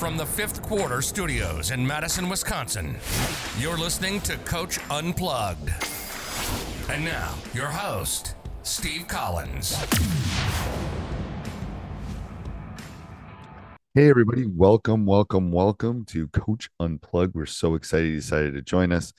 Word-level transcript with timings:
From 0.00 0.16
the 0.16 0.24
fifth 0.24 0.62
quarter 0.62 1.02
studios 1.02 1.72
in 1.72 1.86
Madison, 1.86 2.30
Wisconsin, 2.30 2.96
you're 3.58 3.76
listening 3.76 4.22
to 4.22 4.38
Coach 4.38 4.78
Unplugged. 4.90 5.70
And 6.88 7.04
now, 7.04 7.34
your 7.52 7.66
host, 7.66 8.34
Steve 8.62 9.06
Collins. 9.08 9.76
Hey, 13.92 14.08
everybody. 14.08 14.46
Welcome, 14.46 15.04
welcome, 15.04 15.52
welcome 15.52 16.06
to 16.06 16.28
Coach 16.28 16.70
Unplugged. 16.80 17.34
We're 17.34 17.44
so 17.44 17.74
excited 17.74 18.08
you 18.08 18.16
decided 18.20 18.54
to 18.54 18.62
join 18.62 18.92
us. 18.92 19.12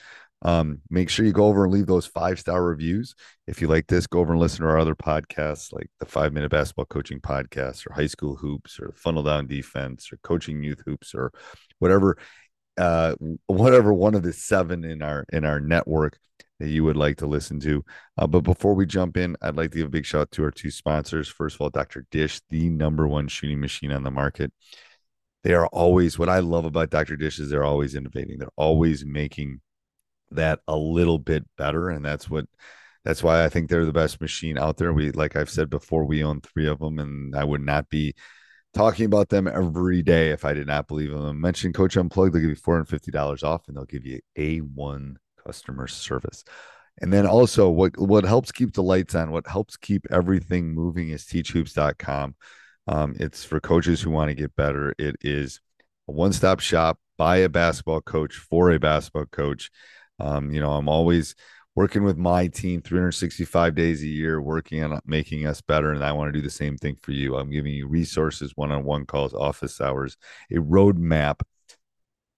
Um, 0.43 0.81
make 0.89 1.09
sure 1.09 1.25
you 1.25 1.33
go 1.33 1.45
over 1.45 1.65
and 1.65 1.73
leave 1.73 1.85
those 1.85 2.07
five 2.07 2.39
star 2.39 2.63
reviews. 2.63 3.13
If 3.47 3.61
you 3.61 3.67
like 3.67 3.87
this, 3.87 4.07
go 4.07 4.19
over 4.19 4.33
and 4.33 4.41
listen 4.41 4.61
to 4.61 4.69
our 4.69 4.79
other 4.79 4.95
podcasts 4.95 5.71
like 5.71 5.89
the 5.99 6.05
Five 6.05 6.33
Minute 6.33 6.49
Basketball 6.49 6.85
Coaching 6.85 7.19
Podcast 7.19 7.87
or 7.87 7.93
High 7.93 8.07
School 8.07 8.35
Hoops 8.35 8.79
or 8.79 8.93
Funnel 8.95 9.23
Down 9.23 9.47
Defense 9.47 10.11
or 10.11 10.17
Coaching 10.23 10.63
Youth 10.63 10.81
Hoops 10.85 11.13
or 11.13 11.31
whatever, 11.79 12.17
uh, 12.77 13.15
whatever 13.45 13.93
one 13.93 14.15
of 14.15 14.23
the 14.23 14.33
seven 14.33 14.83
in 14.83 15.01
our 15.01 15.25
in 15.31 15.45
our 15.45 15.59
network 15.59 16.17
that 16.59 16.69
you 16.69 16.83
would 16.83 16.97
like 16.97 17.17
to 17.17 17.27
listen 17.27 17.59
to. 17.59 17.83
Uh, 18.17 18.27
but 18.27 18.41
before 18.41 18.73
we 18.73 18.85
jump 18.85 19.17
in, 19.17 19.35
I'd 19.41 19.57
like 19.57 19.71
to 19.71 19.79
give 19.79 19.87
a 19.87 19.91
big 19.91 20.05
shout 20.05 20.21
out 20.21 20.31
to 20.31 20.43
our 20.43 20.51
two 20.51 20.71
sponsors. 20.71 21.27
First 21.27 21.55
of 21.55 21.61
all, 21.61 21.69
Dr. 21.69 22.05
Dish, 22.11 22.39
the 22.49 22.69
number 22.69 23.07
one 23.07 23.27
shooting 23.27 23.59
machine 23.59 23.91
on 23.91 24.03
the 24.03 24.11
market. 24.11 24.51
They 25.43 25.53
are 25.53 25.67
always 25.67 26.19
what 26.19 26.29
I 26.29 26.39
love 26.39 26.65
about 26.65 26.91
Dr. 26.91 27.15
Dish 27.15 27.39
is 27.39 27.49
they're 27.49 27.63
always 27.63 27.95
innovating. 27.95 28.37
They're 28.37 28.49
always 28.55 29.03
making 29.03 29.61
that 30.31 30.59
a 30.67 30.75
little 30.75 31.19
bit 31.19 31.45
better. 31.57 31.89
And 31.89 32.03
that's 32.05 32.29
what 32.29 32.45
that's 33.03 33.23
why 33.23 33.43
I 33.43 33.49
think 33.49 33.69
they're 33.69 33.85
the 33.85 33.91
best 33.91 34.21
machine 34.21 34.57
out 34.57 34.77
there. 34.77 34.93
We 34.93 35.11
like 35.11 35.35
I've 35.35 35.49
said 35.49 35.69
before, 35.69 36.05
we 36.05 36.23
own 36.23 36.41
three 36.41 36.67
of 36.67 36.79
them, 36.79 36.99
and 36.99 37.35
I 37.35 37.43
would 37.43 37.61
not 37.61 37.89
be 37.89 38.15
talking 38.73 39.05
about 39.05 39.29
them 39.29 39.47
every 39.47 40.01
day 40.01 40.29
if 40.29 40.45
I 40.45 40.53
did 40.53 40.67
not 40.67 40.87
believe 40.87 41.11
them. 41.11 41.41
Mention 41.41 41.73
Coach 41.73 41.97
Unplugged, 41.97 42.33
they'll 42.33 42.41
give 42.41 42.51
you 42.51 42.55
$450 42.55 43.43
off 43.43 43.67
and 43.67 43.75
they'll 43.75 43.85
give 43.85 44.05
you 44.05 44.21
A1 44.37 45.15
customer 45.43 45.87
service. 45.87 46.43
And 47.01 47.11
then 47.11 47.25
also 47.25 47.69
what 47.69 47.97
what 47.97 48.25
helps 48.25 48.51
keep 48.51 48.73
the 48.73 48.83
lights 48.83 49.15
on, 49.15 49.31
what 49.31 49.47
helps 49.47 49.77
keep 49.77 50.05
everything 50.11 50.73
moving 50.73 51.09
is 51.09 51.25
teachhoops.com. 51.25 52.35
Um, 52.87 53.15
it's 53.19 53.43
for 53.43 53.59
coaches 53.59 54.01
who 54.01 54.11
want 54.11 54.29
to 54.29 54.35
get 54.35 54.55
better. 54.55 54.93
It 54.97 55.15
is 55.21 55.59
a 56.07 56.11
one-stop 56.11 56.59
shop 56.59 56.99
by 57.17 57.37
a 57.37 57.49
basketball 57.49 58.01
coach 58.01 58.35
for 58.35 58.71
a 58.71 58.79
basketball 58.79 59.25
coach. 59.27 59.69
Um, 60.21 60.51
you 60.51 60.59
know, 60.59 60.71
I'm 60.71 60.87
always 60.87 61.35
working 61.75 62.03
with 62.03 62.17
my 62.17 62.47
team 62.47 62.81
365 62.81 63.75
days 63.75 64.03
a 64.03 64.07
year, 64.07 64.41
working 64.41 64.83
on 64.83 64.99
making 65.05 65.47
us 65.47 65.61
better. 65.61 65.91
And 65.91 66.03
I 66.03 66.11
want 66.11 66.31
to 66.31 66.37
do 66.37 66.43
the 66.43 66.49
same 66.49 66.77
thing 66.77 66.95
for 67.01 67.11
you. 67.11 67.37
I'm 67.37 67.49
giving 67.49 67.73
you 67.73 67.87
resources, 67.87 68.53
one-on-one 68.55 69.05
calls, 69.05 69.33
office 69.33 69.81
hours, 69.81 70.17
a 70.51 70.55
roadmap 70.55 71.41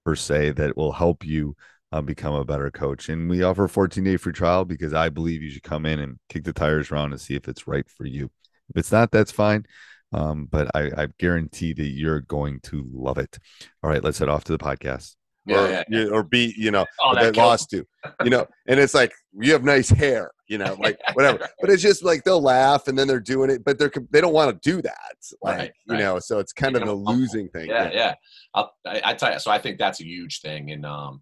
per 0.05 0.15
se 0.15 0.51
that 0.51 0.77
will 0.77 0.91
help 0.91 1.25
you 1.25 1.55
uh, 1.91 2.01
become 2.01 2.33
a 2.33 2.45
better 2.45 2.71
coach. 2.71 3.09
And 3.09 3.29
we 3.29 3.43
offer 3.43 3.65
a 3.65 3.69
14 3.69 4.03
day 4.03 4.17
free 4.17 4.33
trial 4.33 4.65
because 4.65 4.93
I 4.93 5.09
believe 5.09 5.41
you 5.41 5.49
should 5.49 5.63
come 5.63 5.85
in 5.85 5.99
and 5.99 6.17
kick 6.29 6.43
the 6.43 6.53
tires 6.53 6.91
around 6.91 7.11
and 7.11 7.21
see 7.21 7.35
if 7.35 7.47
it's 7.47 7.67
right 7.67 7.87
for 7.89 8.05
you. 8.05 8.31
If 8.69 8.77
it's 8.77 8.91
not, 8.91 9.11
that's 9.11 9.31
fine. 9.31 9.65
Um, 10.13 10.47
but 10.49 10.69
I, 10.75 10.91
I 10.95 11.07
guarantee 11.17 11.73
that 11.73 11.87
you're 11.87 12.21
going 12.21 12.59
to 12.61 12.87
love 12.93 13.17
it. 13.17 13.39
All 13.83 13.89
right, 13.89 14.03
let's 14.03 14.19
head 14.19 14.29
off 14.29 14.43
to 14.45 14.51
the 14.51 14.63
podcast. 14.63 15.15
Yeah, 15.45 15.57
or, 15.57 15.69
yeah, 15.69 15.83
yeah. 15.89 16.05
or 16.05 16.23
be, 16.23 16.53
you 16.57 16.71
know, 16.71 16.85
oh, 17.01 17.15
they 17.15 17.31
lost 17.31 17.69
to, 17.71 17.85
you 18.23 18.29
know, 18.29 18.47
and 18.67 18.79
it's 18.79 18.93
like 18.93 19.11
you 19.33 19.51
have 19.51 19.63
nice 19.63 19.89
hair, 19.89 20.31
you 20.47 20.57
know, 20.57 20.77
like 20.79 20.97
whatever. 21.13 21.47
But 21.59 21.69
it's 21.69 21.81
just 21.81 22.03
like 22.03 22.23
they'll 22.23 22.41
laugh 22.41 22.87
and 22.87 22.97
then 22.97 23.07
they're 23.07 23.19
doing 23.19 23.49
it, 23.49 23.65
but 23.65 23.77
they're 23.77 23.91
they 24.11 24.21
don't 24.21 24.33
want 24.33 24.61
to 24.61 24.69
do 24.69 24.81
that, 24.81 25.15
like 25.41 25.57
right, 25.57 25.71
you 25.87 25.97
know. 25.97 26.19
So 26.19 26.39
it's 26.39 26.53
kind 26.53 26.77
of 26.77 26.85
the 26.85 26.93
losing 26.93 27.49
thing. 27.49 27.67
Yeah, 27.69 27.89
yeah. 27.91 28.13
I'll, 28.53 28.73
I, 28.85 29.01
I 29.03 29.13
tell 29.15 29.33
you, 29.33 29.39
so 29.39 29.51
I 29.51 29.59
think 29.59 29.79
that's 29.79 29.99
a 29.99 30.05
huge 30.05 30.39
thing, 30.39 30.71
and 30.71 30.85
um, 30.85 31.21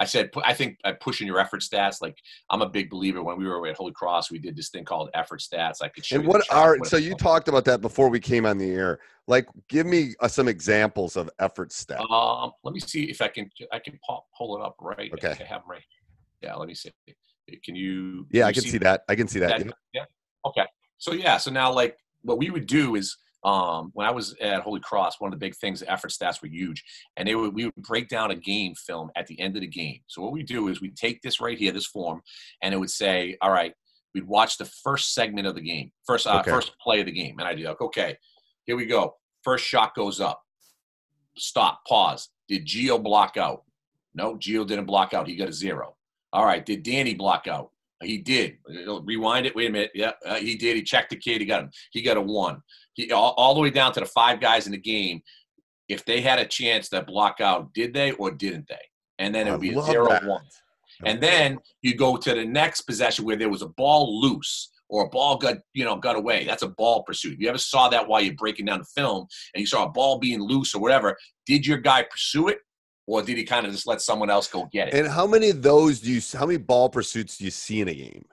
I 0.00 0.04
said, 0.04 0.30
I 0.44 0.54
think 0.54 0.78
uh, 0.84 0.92
pushing 1.00 1.26
your 1.26 1.40
effort 1.40 1.60
stats. 1.60 2.00
Like 2.00 2.18
I'm 2.50 2.62
a 2.62 2.68
big 2.68 2.88
believer. 2.88 3.22
When 3.22 3.36
we 3.36 3.46
were 3.46 3.66
at 3.66 3.76
Holy 3.76 3.92
Cross, 3.92 4.30
we 4.30 4.38
did 4.38 4.56
this 4.56 4.68
thing 4.70 4.84
called 4.84 5.10
effort 5.14 5.40
stats. 5.40 5.82
I 5.82 5.88
could 5.88 6.04
show. 6.04 6.16
And 6.16 6.26
what 6.26 6.44
are 6.50 6.78
so 6.84 6.96
you 6.96 7.14
talked 7.14 7.48
about 7.48 7.64
that 7.64 7.80
before 7.80 8.08
we 8.08 8.20
came 8.20 8.46
on 8.46 8.58
the 8.58 8.70
air? 8.70 9.00
Like, 9.26 9.46
give 9.68 9.86
me 9.86 10.14
uh, 10.20 10.28
some 10.28 10.48
examples 10.48 11.16
of 11.16 11.28
effort 11.38 11.70
stats. 11.70 12.10
Um, 12.10 12.52
let 12.62 12.74
me 12.74 12.80
see 12.80 13.04
if 13.04 13.20
I 13.20 13.28
can. 13.28 13.50
I 13.72 13.78
can 13.78 13.98
pop, 14.06 14.26
pull 14.36 14.56
it 14.56 14.62
up 14.62 14.76
right. 14.80 15.12
Okay. 15.12 15.36
I 15.40 15.44
have 15.44 15.62
right. 15.68 15.82
Yeah. 16.42 16.54
Let 16.54 16.68
me 16.68 16.74
see. 16.74 16.92
Can 17.64 17.74
you? 17.74 18.26
Yeah, 18.30 18.42
can 18.42 18.48
I 18.48 18.52
can 18.52 18.62
see, 18.62 18.70
see 18.70 18.78
that. 18.78 19.02
I 19.08 19.14
can 19.16 19.28
see 19.28 19.40
that. 19.40 19.58
that 19.58 19.66
yeah. 19.66 19.72
yeah. 19.94 20.04
Okay. 20.46 20.64
So 20.98 21.12
yeah. 21.12 21.38
So 21.38 21.50
now, 21.50 21.72
like, 21.72 21.98
what 22.22 22.38
we 22.38 22.50
would 22.50 22.66
do 22.66 22.94
is 22.94 23.16
um, 23.44 23.90
when 23.94 24.06
I 24.06 24.10
was 24.10 24.34
at 24.40 24.62
Holy 24.62 24.80
Cross, 24.80 25.20
one 25.20 25.32
of 25.32 25.38
the 25.38 25.44
big 25.44 25.54
things, 25.54 25.80
the 25.80 25.90
effort 25.90 26.10
stats 26.10 26.42
were 26.42 26.48
huge, 26.48 26.82
and 27.16 27.28
they 27.28 27.34
would 27.34 27.54
we 27.54 27.66
would 27.66 27.74
break 27.76 28.08
down 28.08 28.30
a 28.30 28.36
game 28.36 28.74
film 28.74 29.10
at 29.16 29.26
the 29.26 29.38
end 29.40 29.56
of 29.56 29.60
the 29.60 29.68
game. 29.68 30.00
So 30.06 30.22
what 30.22 30.32
we 30.32 30.42
do 30.42 30.68
is 30.68 30.80
we 30.80 30.90
take 30.90 31.22
this 31.22 31.40
right 31.40 31.56
here, 31.56 31.72
this 31.72 31.86
form, 31.86 32.22
and 32.62 32.74
it 32.74 32.78
would 32.78 32.90
say, 32.90 33.36
all 33.40 33.52
right, 33.52 33.72
we'd 34.14 34.26
watch 34.26 34.58
the 34.58 34.64
first 34.64 35.14
segment 35.14 35.46
of 35.46 35.54
the 35.54 35.60
game, 35.60 35.92
first 36.04 36.26
uh, 36.26 36.40
okay. 36.40 36.50
first 36.50 36.72
play 36.80 37.00
of 37.00 37.06
the 37.06 37.12
game, 37.12 37.38
and 37.38 37.46
I'd 37.46 37.56
be 37.56 37.64
like, 37.64 37.80
okay, 37.80 38.16
here 38.64 38.76
we 38.76 38.86
go. 38.86 39.14
First 39.44 39.64
shot 39.64 39.94
goes 39.94 40.20
up. 40.20 40.42
Stop. 41.36 41.80
Pause. 41.86 42.28
Did 42.48 42.66
Geo 42.66 42.98
block 42.98 43.36
out? 43.36 43.62
No, 44.14 44.36
Geo 44.36 44.64
didn't 44.64 44.86
block 44.86 45.14
out. 45.14 45.28
He 45.28 45.36
got 45.36 45.48
a 45.48 45.52
zero. 45.52 45.94
All 46.32 46.44
right. 46.44 46.64
Did 46.64 46.82
Danny 46.82 47.14
block 47.14 47.46
out? 47.46 47.70
He 48.02 48.18
did. 48.18 48.58
Rewind 49.02 49.46
it. 49.46 49.56
Wait 49.56 49.68
a 49.68 49.72
minute. 49.72 49.90
Yeah, 49.94 50.12
uh, 50.24 50.36
he 50.36 50.54
did. 50.54 50.76
He 50.76 50.82
checked 50.82 51.10
the 51.10 51.16
kid. 51.16 51.40
He 51.40 51.46
got 51.46 51.64
him. 51.64 51.70
He 51.90 52.02
got 52.02 52.16
a 52.16 52.20
one 52.20 52.62
he, 52.98 53.12
all, 53.12 53.32
all 53.36 53.54
the 53.54 53.60
way 53.60 53.70
down 53.70 53.92
to 53.92 54.00
the 54.00 54.06
five 54.06 54.40
guys 54.40 54.66
in 54.66 54.72
the 54.72 54.78
game. 54.78 55.22
If 55.88 56.04
they 56.04 56.20
had 56.20 56.38
a 56.38 56.44
chance 56.44 56.90
to 56.90 57.02
block 57.02 57.40
out, 57.40 57.72
did 57.72 57.94
they 57.94 58.12
or 58.12 58.30
didn't 58.30 58.66
they? 58.68 58.74
And 59.18 59.34
then 59.34 59.46
it 59.46 59.52
would 59.52 59.60
be 59.60 59.74
a 59.74 59.82
zero 59.82 60.08
that. 60.08 60.26
one. 60.26 60.42
And 61.04 61.20
then 61.20 61.58
you 61.80 61.94
go 61.94 62.16
to 62.16 62.34
the 62.34 62.44
next 62.44 62.82
possession 62.82 63.24
where 63.24 63.36
there 63.36 63.48
was 63.48 63.62
a 63.62 63.68
ball 63.68 64.20
loose 64.20 64.70
or 64.88 65.04
a 65.04 65.08
ball 65.08 65.38
got 65.38 65.58
you 65.72 65.84
know 65.84 65.96
got 65.96 66.16
away. 66.16 66.44
That's 66.44 66.62
a 66.62 66.68
ball 66.68 67.04
pursuit. 67.04 67.38
You 67.38 67.48
ever 67.48 67.58
saw 67.58 67.88
that 67.88 68.06
while 68.06 68.20
you're 68.20 68.34
breaking 68.34 68.66
down 68.66 68.80
the 68.80 68.84
film 69.00 69.26
and 69.54 69.60
you 69.60 69.66
saw 69.66 69.84
a 69.84 69.90
ball 69.90 70.18
being 70.18 70.42
loose 70.42 70.74
or 70.74 70.80
whatever? 70.80 71.16
Did 71.46 71.66
your 71.66 71.78
guy 71.78 72.02
pursue 72.02 72.48
it, 72.48 72.58
or 73.08 73.22
did 73.22 73.36
he 73.36 73.44
kind 73.44 73.66
of 73.66 73.72
just 73.72 73.86
let 73.86 74.00
someone 74.00 74.30
else 74.30 74.46
go 74.46 74.68
get 74.70 74.88
it? 74.88 74.94
And 74.94 75.08
how 75.08 75.26
many 75.26 75.50
of 75.50 75.62
those 75.62 76.00
do 76.00 76.12
you? 76.12 76.20
How 76.32 76.46
many 76.46 76.58
ball 76.58 76.88
pursuits 76.88 77.38
do 77.38 77.44
you 77.44 77.50
see 77.50 77.80
in 77.80 77.88
a 77.88 77.94
game? 77.94 78.24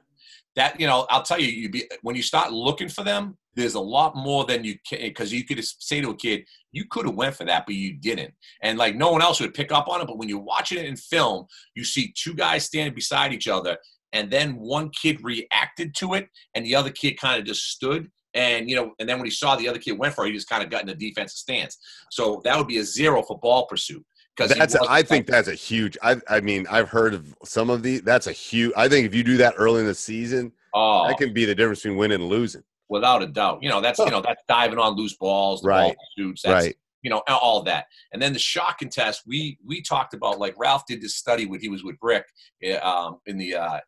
that 0.55 0.79
you 0.79 0.87
know, 0.87 1.05
I'll 1.09 1.23
tell 1.23 1.39
you, 1.39 1.47
you 1.47 1.69
be 1.69 1.89
when 2.01 2.15
you 2.15 2.21
start 2.21 2.51
looking 2.51 2.89
for 2.89 3.03
them, 3.03 3.37
there's 3.55 3.75
a 3.75 3.79
lot 3.79 4.15
more 4.15 4.45
than 4.45 4.63
you 4.63 4.75
can 4.87 4.99
because 5.01 5.31
you 5.31 5.43
could 5.43 5.63
say 5.63 6.01
to 6.01 6.09
a 6.09 6.15
kid, 6.15 6.45
you 6.71 6.85
could 6.89 7.05
have 7.05 7.15
went 7.15 7.35
for 7.35 7.45
that, 7.45 7.65
but 7.65 7.75
you 7.75 7.93
didn't, 7.93 8.33
and 8.61 8.77
like 8.77 8.95
no 8.95 9.11
one 9.11 9.21
else 9.21 9.39
would 9.39 9.53
pick 9.53 9.71
up 9.71 9.87
on 9.87 10.01
it. 10.01 10.07
But 10.07 10.17
when 10.17 10.29
you're 10.29 10.39
watching 10.39 10.77
it 10.77 10.85
in 10.85 10.95
film, 10.95 11.45
you 11.75 11.83
see 11.83 12.13
two 12.15 12.33
guys 12.33 12.65
standing 12.65 12.95
beside 12.95 13.33
each 13.33 13.47
other, 13.47 13.77
and 14.13 14.31
then 14.31 14.55
one 14.55 14.89
kid 14.89 15.23
reacted 15.23 15.93
to 15.95 16.13
it, 16.13 16.29
and 16.53 16.65
the 16.65 16.75
other 16.75 16.91
kid 16.91 17.19
kind 17.19 17.39
of 17.39 17.45
just 17.45 17.69
stood. 17.69 18.09
And 18.33 18.69
you 18.69 18.75
know, 18.75 18.93
and 18.99 19.07
then 19.07 19.17
when 19.17 19.25
he 19.25 19.31
saw 19.31 19.55
the 19.55 19.67
other 19.67 19.79
kid 19.79 19.97
went 19.97 20.13
for 20.13 20.25
it, 20.25 20.29
he 20.29 20.33
just 20.33 20.49
kind 20.49 20.63
of 20.63 20.69
got 20.69 20.81
in 20.81 20.87
the 20.87 20.95
defensive 20.95 21.37
stance. 21.37 21.77
So 22.11 22.41
that 22.45 22.57
would 22.57 22.67
be 22.67 22.77
a 22.77 22.83
zero 22.83 23.23
for 23.23 23.39
ball 23.39 23.65
pursuit. 23.67 24.05
That's, 24.37 24.75
I 24.75 25.01
think 25.01 25.27
that's 25.27 25.47
a 25.47 25.53
huge. 25.53 25.97
I, 26.01 26.17
I 26.27 26.41
mean, 26.41 26.67
I've 26.69 26.89
heard 26.89 27.13
of 27.13 27.35
some 27.43 27.69
of 27.69 27.83
the. 27.83 27.99
That's 27.99 28.27
a 28.27 28.31
huge. 28.31 28.73
I 28.75 28.89
think 28.89 29.05
if 29.05 29.15
you 29.15 29.23
do 29.23 29.37
that 29.37 29.55
early 29.57 29.79
in 29.79 29.85
the 29.85 29.95
season, 29.95 30.51
oh, 30.73 31.07
that 31.07 31.17
can 31.17 31.33
be 31.33 31.45
the 31.45 31.55
difference 31.55 31.81
between 31.81 31.97
winning 31.97 32.21
and 32.21 32.29
losing. 32.29 32.63
Without 32.89 33.23
a 33.23 33.27
doubt, 33.27 33.59
you 33.61 33.69
know 33.69 33.81
that's 33.81 33.99
you 33.99 34.09
know 34.09 34.21
that's 34.21 34.43
diving 34.47 34.77
on 34.77 34.95
loose 34.95 35.15
balls, 35.15 35.61
the 35.61 35.69
right? 35.69 35.95
Ball 35.95 36.05
shoots, 36.17 36.41
that's, 36.43 36.65
right. 36.65 36.75
You 37.01 37.11
know 37.11 37.21
all 37.29 37.63
that, 37.63 37.85
and 38.11 38.21
then 38.21 38.33
the 38.33 38.39
shot 38.39 38.77
contest. 38.77 39.23
We 39.25 39.57
we 39.65 39.81
talked 39.81 40.13
about 40.13 40.37
like 40.37 40.55
Ralph 40.57 40.85
did 40.85 41.01
this 41.01 41.15
study 41.15 41.45
when 41.45 41.61
he 41.61 41.69
was 41.69 41.83
with 41.83 41.97
Brick 41.99 42.25
eh, 42.61 42.75
um, 42.77 43.19
in 43.27 43.37
the 43.37 43.55
uh, 43.55 43.79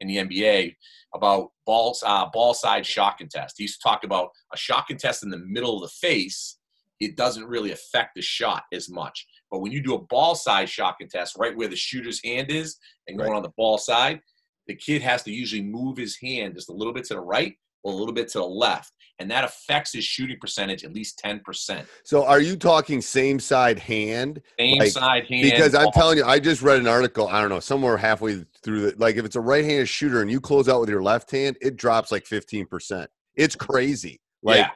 in 0.00 0.08
the 0.08 0.16
NBA 0.18 0.76
about 1.14 1.50
balls 1.64 2.02
uh, 2.06 2.26
ball 2.32 2.52
side 2.52 2.84
shot 2.84 3.18
contest. 3.18 3.54
He 3.56 3.64
used 3.64 3.80
to 3.80 3.88
talk 3.88 4.04
about 4.04 4.30
a 4.52 4.56
shot 4.56 4.86
contest 4.86 5.22
in 5.22 5.30
the 5.30 5.38
middle 5.38 5.76
of 5.76 5.82
the 5.82 6.06
face. 6.08 6.58
It 7.00 7.16
doesn't 7.16 7.46
really 7.46 7.72
affect 7.72 8.14
the 8.14 8.22
shot 8.22 8.64
as 8.72 8.88
much 8.88 9.26
but 9.50 9.60
when 9.60 9.72
you 9.72 9.82
do 9.82 9.94
a 9.94 10.02
ball 10.02 10.34
side 10.34 10.68
shot 10.68 10.98
contest, 10.98 11.36
right 11.38 11.56
where 11.56 11.68
the 11.68 11.76
shooter's 11.76 12.20
hand 12.24 12.50
is 12.50 12.76
and 13.08 13.18
going 13.18 13.30
right. 13.30 13.36
on 13.36 13.42
the 13.42 13.52
ball 13.56 13.78
side, 13.78 14.20
the 14.66 14.74
kid 14.74 15.02
has 15.02 15.22
to 15.24 15.32
usually 15.32 15.62
move 15.62 15.96
his 15.96 16.16
hand 16.16 16.54
just 16.54 16.68
a 16.68 16.72
little 16.72 16.92
bit 16.92 17.04
to 17.04 17.14
the 17.14 17.20
right 17.20 17.54
or 17.82 17.92
a 17.92 17.96
little 17.96 18.14
bit 18.14 18.28
to 18.28 18.38
the 18.38 18.44
left. 18.44 18.92
And 19.20 19.30
that 19.30 19.44
affects 19.44 19.92
his 19.92 20.04
shooting 20.04 20.38
percentage 20.40 20.82
at 20.84 20.92
least 20.92 21.20
10%. 21.24 21.84
So 22.04 22.24
are 22.24 22.40
you 22.40 22.56
talking 22.56 23.00
same 23.00 23.38
side 23.38 23.78
hand? 23.78 24.40
Same 24.58 24.78
like, 24.78 24.90
side 24.90 25.26
hand. 25.26 25.42
Because 25.42 25.74
I'm 25.74 25.92
telling 25.92 26.18
you, 26.18 26.24
I 26.24 26.40
just 26.40 26.62
read 26.62 26.80
an 26.80 26.88
article, 26.88 27.28
I 27.28 27.40
don't 27.40 27.50
know, 27.50 27.60
somewhere 27.60 27.96
halfway 27.96 28.44
through 28.64 28.90
the 28.90 28.94
like 28.96 29.16
if 29.16 29.24
it's 29.24 29.36
a 29.36 29.40
right 29.40 29.64
handed 29.64 29.88
shooter 29.88 30.20
and 30.22 30.30
you 30.30 30.40
close 30.40 30.68
out 30.68 30.80
with 30.80 30.88
your 30.88 31.02
left 31.02 31.30
hand, 31.30 31.56
it 31.60 31.76
drops 31.76 32.10
like 32.10 32.24
15%. 32.24 33.06
It's 33.36 33.54
crazy. 33.54 34.20
Like 34.42 34.58
yeah 34.58 34.70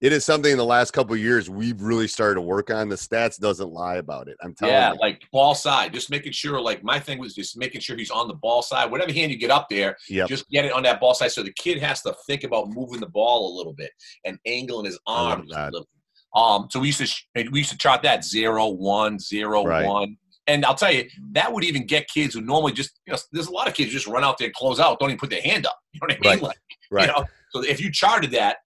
it 0.00 0.12
is 0.12 0.24
something 0.24 0.52
in 0.52 0.58
the 0.58 0.64
last 0.64 0.92
couple 0.92 1.16
years 1.16 1.48
we've 1.48 1.80
really 1.80 2.06
started 2.06 2.34
to 2.34 2.42
work 2.42 2.70
on. 2.70 2.88
The 2.88 2.96
stats 2.96 3.38
doesn't 3.38 3.70
lie 3.70 3.96
about 3.96 4.28
it. 4.28 4.36
I'm 4.42 4.54
telling 4.54 4.74
yeah, 4.74 4.92
you. 4.92 4.98
like 5.00 5.22
ball 5.32 5.54
side, 5.54 5.94
just 5.94 6.10
making 6.10 6.32
sure. 6.32 6.60
Like 6.60 6.84
my 6.84 7.00
thing 7.00 7.18
was 7.18 7.34
just 7.34 7.56
making 7.56 7.80
sure 7.80 7.96
he's 7.96 8.10
on 8.10 8.28
the 8.28 8.34
ball 8.34 8.60
side. 8.60 8.90
Whatever 8.90 9.12
hand 9.12 9.32
you 9.32 9.38
get 9.38 9.50
up 9.50 9.68
there, 9.70 9.96
yep. 10.08 10.28
just 10.28 10.48
get 10.50 10.66
it 10.66 10.72
on 10.72 10.82
that 10.82 11.00
ball 11.00 11.14
side. 11.14 11.32
So 11.32 11.42
the 11.42 11.52
kid 11.52 11.78
has 11.78 12.02
to 12.02 12.14
think 12.26 12.44
about 12.44 12.68
moving 12.68 13.00
the 13.00 13.08
ball 13.08 13.54
a 13.54 13.56
little 13.56 13.72
bit 13.72 13.90
and 14.26 14.38
angling 14.46 14.84
his 14.84 14.98
arms 15.06 15.50
a 15.54 15.70
little. 15.70 15.88
Um, 16.34 16.68
so 16.70 16.80
we 16.80 16.88
used 16.88 16.98
to 17.34 17.48
we 17.50 17.60
used 17.60 17.70
to 17.70 17.78
chart 17.78 18.02
that 18.02 18.22
zero 18.22 18.68
one 18.68 19.18
zero 19.18 19.64
right. 19.64 19.86
one. 19.86 20.16
And 20.48 20.64
I'll 20.64 20.76
tell 20.76 20.92
you, 20.92 21.08
that 21.32 21.52
would 21.52 21.64
even 21.64 21.86
get 21.86 22.06
kids 22.08 22.34
who 22.34 22.40
normally 22.40 22.72
just, 22.72 23.00
you 23.04 23.12
know, 23.12 23.18
there's 23.32 23.48
a 23.48 23.52
lot 23.52 23.66
of 23.66 23.74
kids 23.74 23.90
who 23.90 23.94
just 23.94 24.06
run 24.06 24.22
out 24.22 24.38
there 24.38 24.46
and 24.46 24.54
close 24.54 24.78
out, 24.78 25.00
don't 25.00 25.08
even 25.08 25.18
put 25.18 25.30
their 25.30 25.42
hand 25.42 25.66
up. 25.66 25.76
You 25.92 26.00
know 26.00 26.14
what 26.14 26.26
I 26.26 26.36
mean? 26.36 26.42
Right. 26.44 26.56
Like, 26.90 26.90
right. 26.92 27.08
You 27.08 27.12
know, 27.14 27.24
so 27.50 27.64
if 27.64 27.80
you 27.80 27.90
charted 27.90 28.30
that, 28.30 28.58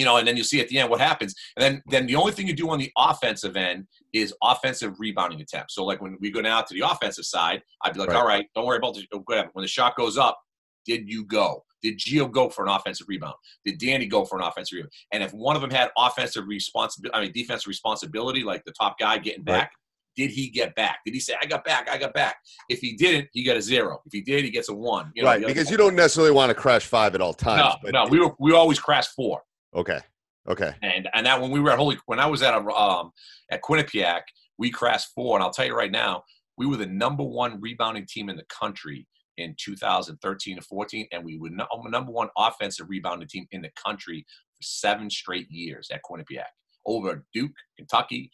you 0.00 0.06
know, 0.06 0.16
and 0.16 0.26
then 0.26 0.36
you 0.36 0.42
see 0.42 0.60
at 0.60 0.68
the 0.68 0.78
end 0.78 0.88
what 0.88 1.00
happens. 1.00 1.34
And 1.56 1.62
then 1.62 1.82
then 1.88 2.06
the 2.06 2.16
only 2.16 2.32
thing 2.32 2.46
you 2.46 2.54
do 2.54 2.70
on 2.70 2.78
the 2.78 2.90
offensive 2.96 3.54
end 3.54 3.86
is 4.14 4.34
offensive 4.42 4.98
rebounding 4.98 5.40
attempts. 5.42 5.74
So 5.74 5.84
like 5.84 6.00
when 6.00 6.16
we 6.20 6.30
go 6.30 6.40
now 6.40 6.62
to 6.62 6.74
the 6.74 6.90
offensive 6.90 7.26
side, 7.26 7.62
I'd 7.84 7.92
be 7.92 8.00
like, 8.00 8.08
right. 8.08 8.16
all 8.16 8.26
right, 8.26 8.46
don't 8.54 8.64
worry 8.64 8.78
about 8.78 8.94
the 8.94 9.06
oh, 9.12 9.22
whatever. 9.26 9.50
when 9.52 9.62
the 9.62 9.68
shot 9.68 9.94
goes 9.96 10.16
up, 10.16 10.40
did 10.86 11.06
you 11.06 11.24
go? 11.26 11.64
Did 11.82 11.98
Gio 11.98 12.30
go 12.30 12.48
for 12.48 12.64
an 12.64 12.70
offensive 12.70 13.08
rebound? 13.08 13.34
Did 13.64 13.78
Danny 13.78 14.06
go 14.06 14.24
for 14.24 14.38
an 14.38 14.44
offensive 14.44 14.76
rebound? 14.76 14.92
And 15.12 15.22
if 15.22 15.32
one 15.32 15.56
of 15.56 15.62
them 15.62 15.70
had 15.70 15.90
offensive 15.96 16.46
responsibility, 16.46 17.16
I 17.16 17.22
mean 17.22 17.32
defensive 17.32 17.68
responsibility, 17.68 18.42
like 18.42 18.64
the 18.64 18.72
top 18.72 18.98
guy 18.98 19.18
getting 19.18 19.44
back, 19.44 19.62
right. 19.62 19.70
did 20.16 20.30
he 20.30 20.48
get 20.48 20.74
back? 20.74 20.98
Did 21.04 21.14
he 21.14 21.20
say, 21.20 21.34
I 21.40 21.46
got 21.46 21.64
back, 21.64 21.88
I 21.90 21.98
got 21.98 22.14
back? 22.14 22.36
If 22.68 22.80
he 22.80 22.96
didn't, 22.96 23.28
he 23.32 23.44
got 23.44 23.56
a 23.56 23.62
zero. 23.62 24.00
If 24.06 24.12
he 24.12 24.20
did, 24.20 24.44
he 24.44 24.50
gets 24.50 24.68
a 24.68 24.74
one. 24.74 25.12
You 25.14 25.22
know, 25.22 25.28
right, 25.28 25.46
because 25.46 25.70
you 25.70 25.76
don't 25.76 25.94
necessarily 25.94 26.32
want 26.32 26.50
to 26.50 26.54
crash 26.54 26.86
five 26.86 27.14
at 27.14 27.20
all 27.20 27.34
times. 27.34 27.76
No, 27.84 28.04
no, 28.04 28.10
we 28.10 28.20
were 28.20 28.34
we 28.38 28.52
always 28.52 28.78
crash 28.78 29.06
four. 29.08 29.42
Okay. 29.74 30.00
Okay. 30.48 30.74
And 30.82 31.08
and 31.14 31.26
that 31.26 31.40
when 31.40 31.50
we 31.50 31.60
were 31.60 31.70
at 31.70 31.78
Holy 31.78 31.98
when 32.06 32.18
I 32.18 32.26
was 32.26 32.42
at 32.42 32.54
a 32.54 32.60
um 32.74 33.12
at 33.50 33.62
Quinnipiac, 33.62 34.22
we 34.58 34.70
crashed 34.70 35.10
four, 35.14 35.36
and 35.36 35.44
I'll 35.44 35.52
tell 35.52 35.66
you 35.66 35.76
right 35.76 35.92
now, 35.92 36.24
we 36.56 36.66
were 36.66 36.76
the 36.76 36.86
number 36.86 37.22
one 37.22 37.60
rebounding 37.60 38.06
team 38.06 38.28
in 38.28 38.36
the 38.36 38.44
country 38.44 39.06
in 39.36 39.54
2013 39.58 40.56
and 40.56 40.64
14, 40.64 41.06
and 41.12 41.24
we 41.24 41.38
were 41.38 41.50
no, 41.50 41.66
number 41.86 42.12
one 42.12 42.28
offensive 42.36 42.88
rebounding 42.88 43.28
team 43.28 43.46
in 43.52 43.62
the 43.62 43.70
country 43.82 44.26
for 44.54 44.62
seven 44.62 45.08
straight 45.08 45.50
years 45.50 45.90
at 45.92 46.00
Quinnipiac 46.02 46.44
over 46.86 47.24
Duke, 47.32 47.52
Kentucky, 47.76 48.30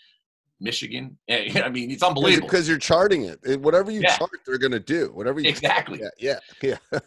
Michigan. 0.61 1.19
I 1.31 1.69
mean, 1.71 1.91
it's 1.91 2.03
unbelievable 2.03 2.49
because 2.49 2.69
you're 2.69 2.79
charting 2.79 3.25
it. 3.25 3.61
Whatever 3.61 3.91
you 3.91 4.01
yeah. 4.01 4.17
chart, 4.17 4.31
they're 4.47 4.59
going 4.59 4.73
to 4.73 4.81
do. 4.81 5.11
Whatever 5.13 5.41
you 5.41 5.49
exactly. 5.49 5.99
Chart, 5.99 6.15
yeah, 6.19 6.39
yeah, 6.63 6.77
yeah. 6.93 6.99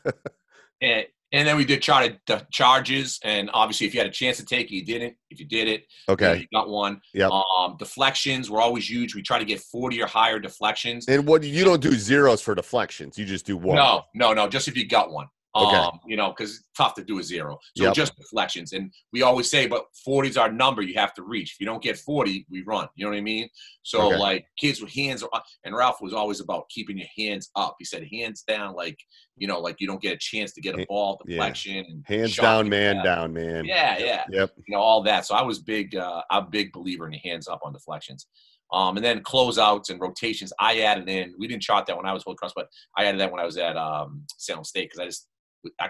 and 0.81 1.05
and 1.31 1.47
then 1.47 1.57
we 1.57 1.65
did 1.65 1.81
chart 1.81 2.11
the 2.25 2.45
charges, 2.51 3.19
and 3.23 3.49
obviously, 3.53 3.87
if 3.87 3.93
you 3.93 3.99
had 3.99 4.07
a 4.07 4.11
chance 4.11 4.37
to 4.37 4.45
take 4.45 4.71
it, 4.71 4.75
you 4.75 4.85
didn't. 4.85 5.15
If 5.29 5.39
you 5.39 5.45
did 5.45 5.67
it, 5.67 5.85
okay, 6.07 6.39
you, 6.39 6.47
got 6.51 6.69
one. 6.69 7.01
Yeah. 7.13 7.27
Um, 7.27 7.75
deflections 7.77 8.49
were 8.49 8.61
always 8.61 8.89
huge. 8.89 9.15
We 9.15 9.21
try 9.21 9.39
to 9.39 9.45
get 9.45 9.59
forty 9.59 10.01
or 10.01 10.07
higher 10.07 10.39
deflections. 10.39 11.07
And 11.07 11.27
what 11.27 11.43
you 11.43 11.63
don't 11.63 11.81
do 11.81 11.91
zeros 11.93 12.41
for 12.41 12.55
deflections. 12.55 13.17
You 13.17 13.25
just 13.25 13.45
do 13.45 13.57
one. 13.57 13.75
No, 13.75 14.03
no, 14.15 14.33
no. 14.33 14.47
Just 14.47 14.67
if 14.67 14.75
you 14.75 14.87
got 14.87 15.11
one. 15.11 15.27
Okay. 15.55 15.75
Um, 15.75 15.99
you 16.05 16.15
know, 16.15 16.29
because 16.29 16.57
it's 16.57 16.65
tough 16.77 16.93
to 16.95 17.03
do 17.03 17.17
a 17.17 17.23
zero. 17.23 17.57
So 17.75 17.85
yep. 17.85 17.93
just 17.93 18.15
deflections. 18.15 18.73
And 18.73 18.91
we 19.11 19.23
always 19.23 19.49
say, 19.49 19.65
but 19.65 19.85
40 20.05 20.29
is 20.29 20.37
our 20.37 20.51
number 20.51 20.83
you 20.83 20.93
have 20.95 21.13
to 21.15 21.23
reach. 21.23 21.53
If 21.53 21.59
you 21.59 21.65
don't 21.65 21.81
get 21.81 21.97
40, 21.97 22.45
we 22.51 22.61
run. 22.63 22.87
You 22.95 23.05
know 23.05 23.11
what 23.11 23.17
I 23.17 23.21
mean? 23.21 23.49
So, 23.81 24.07
okay. 24.07 24.17
like, 24.17 24.45
kids 24.59 24.79
with 24.79 24.93
hands, 24.93 25.23
are, 25.23 25.43
and 25.63 25.75
Ralph 25.75 26.01
was 26.01 26.13
always 26.13 26.39
about 26.39 26.69
keeping 26.69 26.99
your 26.99 27.07
hands 27.17 27.49
up. 27.55 27.75
He 27.79 27.85
said, 27.85 28.07
hands 28.11 28.43
down, 28.43 28.75
like, 28.75 28.97
you 29.37 29.47
know, 29.47 29.59
like 29.59 29.77
you 29.79 29.87
don't 29.87 30.01
get 30.01 30.13
a 30.13 30.17
chance 30.17 30.53
to 30.53 30.61
get 30.61 30.79
a 30.79 30.85
ball 30.87 31.19
deflection. 31.25 31.75
Yeah. 31.75 31.83
And 31.89 32.03
hands 32.05 32.35
down, 32.35 32.69
man 32.69 32.97
that. 32.97 33.03
down, 33.03 33.33
man. 33.33 33.65
Yeah, 33.65 33.97
yeah. 33.97 34.25
Yep. 34.29 34.51
You 34.67 34.75
know, 34.75 34.81
all 34.81 35.01
that. 35.03 35.25
So 35.25 35.33
I 35.33 35.41
was 35.41 35.59
big, 35.59 35.95
uh, 35.95 36.21
I'm 36.29 36.43
a 36.43 36.49
big 36.49 36.71
believer 36.73 37.05
in 37.05 37.13
the 37.13 37.17
hands 37.17 37.47
up 37.47 37.61
on 37.63 37.73
deflections. 37.73 38.27
Um, 38.71 38.97
and 38.97 39.05
then 39.05 39.23
closeouts 39.23 39.89
and 39.89 39.99
rotations, 39.99 40.53
I 40.59 40.81
added 40.81 41.09
in. 41.09 41.33
We 41.39 41.47
didn't 41.47 41.63
chart 41.63 41.87
that 41.87 41.97
when 41.97 42.05
I 42.05 42.13
was 42.13 42.23
Holy 42.23 42.35
Cross, 42.37 42.53
but 42.55 42.67
I 42.95 43.05
added 43.05 43.19
that 43.19 43.31
when 43.31 43.41
I 43.41 43.45
was 43.45 43.57
at 43.57 43.75
um, 43.75 44.25
Salem 44.37 44.63
State 44.63 44.89
because 44.91 44.99
I 44.99 45.05
just 45.05 45.27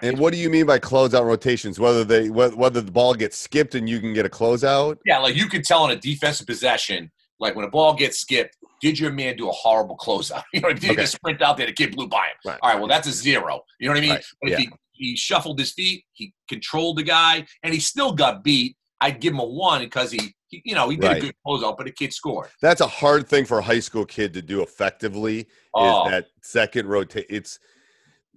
and 0.02 0.18
what 0.18 0.32
do 0.32 0.38
you 0.38 0.50
mean 0.50 0.66
by 0.66 0.78
closeout 0.78 1.24
rotations? 1.24 1.78
Whether 1.78 2.04
they 2.04 2.30
whether 2.30 2.80
the 2.80 2.90
ball 2.90 3.14
gets 3.14 3.36
skipped 3.36 3.74
and 3.74 3.88
you 3.88 4.00
can 4.00 4.12
get 4.12 4.26
a 4.26 4.28
closeout? 4.28 4.98
Yeah, 5.04 5.18
like 5.18 5.36
you 5.36 5.46
can 5.46 5.62
tell 5.62 5.84
in 5.86 5.92
a 5.92 6.00
defensive 6.00 6.46
possession, 6.46 7.10
like 7.38 7.54
when 7.54 7.64
a 7.64 7.70
ball 7.70 7.94
gets 7.94 8.18
skipped, 8.18 8.56
did 8.80 8.98
your 8.98 9.12
man 9.12 9.36
do 9.36 9.48
a 9.48 9.52
horrible 9.52 9.96
closeout? 9.96 10.42
You 10.52 10.60
know, 10.60 10.68
what 10.68 10.76
I 10.78 10.80
mean? 10.80 10.90
okay. 10.92 11.06
sprint 11.06 11.42
out 11.42 11.56
there, 11.56 11.66
the 11.66 11.72
kid 11.72 11.94
blew 11.94 12.08
by 12.08 12.18
him. 12.18 12.24
Right. 12.44 12.58
All 12.62 12.70
right, 12.70 12.78
well 12.78 12.88
that's 12.88 13.08
a 13.08 13.12
zero. 13.12 13.62
You 13.78 13.88
know 13.88 13.94
what 13.94 13.98
I 13.98 14.00
mean? 14.00 14.10
Right. 14.10 14.24
But 14.42 14.52
if 14.52 14.58
yeah. 14.58 14.66
he, 14.92 15.04
he 15.10 15.16
shuffled 15.16 15.58
his 15.58 15.72
feet, 15.72 16.04
he 16.12 16.32
controlled 16.48 16.98
the 16.98 17.02
guy, 17.02 17.46
and 17.62 17.72
he 17.72 17.80
still 17.80 18.12
got 18.12 18.42
beat, 18.42 18.76
I'd 19.00 19.20
give 19.20 19.32
him 19.32 19.40
a 19.40 19.44
one 19.44 19.80
because 19.82 20.10
he, 20.10 20.34
he 20.48 20.62
you 20.64 20.74
know, 20.74 20.88
he 20.88 20.96
did 20.96 21.06
right. 21.06 21.16
a 21.18 21.20
good 21.20 21.34
closeout, 21.46 21.76
but 21.76 21.86
the 21.86 21.92
kid 21.92 22.12
scored. 22.12 22.48
That's 22.60 22.80
a 22.80 22.86
hard 22.86 23.28
thing 23.28 23.44
for 23.46 23.58
a 23.58 23.62
high 23.62 23.80
school 23.80 24.04
kid 24.04 24.34
to 24.34 24.42
do 24.42 24.62
effectively. 24.62 25.46
Oh. 25.74 26.04
Is 26.04 26.10
that 26.10 26.26
second 26.42 26.88
rotate? 26.88 27.26
It's 27.30 27.58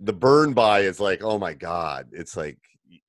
the 0.01 0.13
burn 0.13 0.53
by 0.53 0.81
is 0.81 0.99
like, 0.99 1.23
oh 1.23 1.37
my 1.37 1.53
god, 1.53 2.07
it's 2.11 2.35
like 2.35 2.57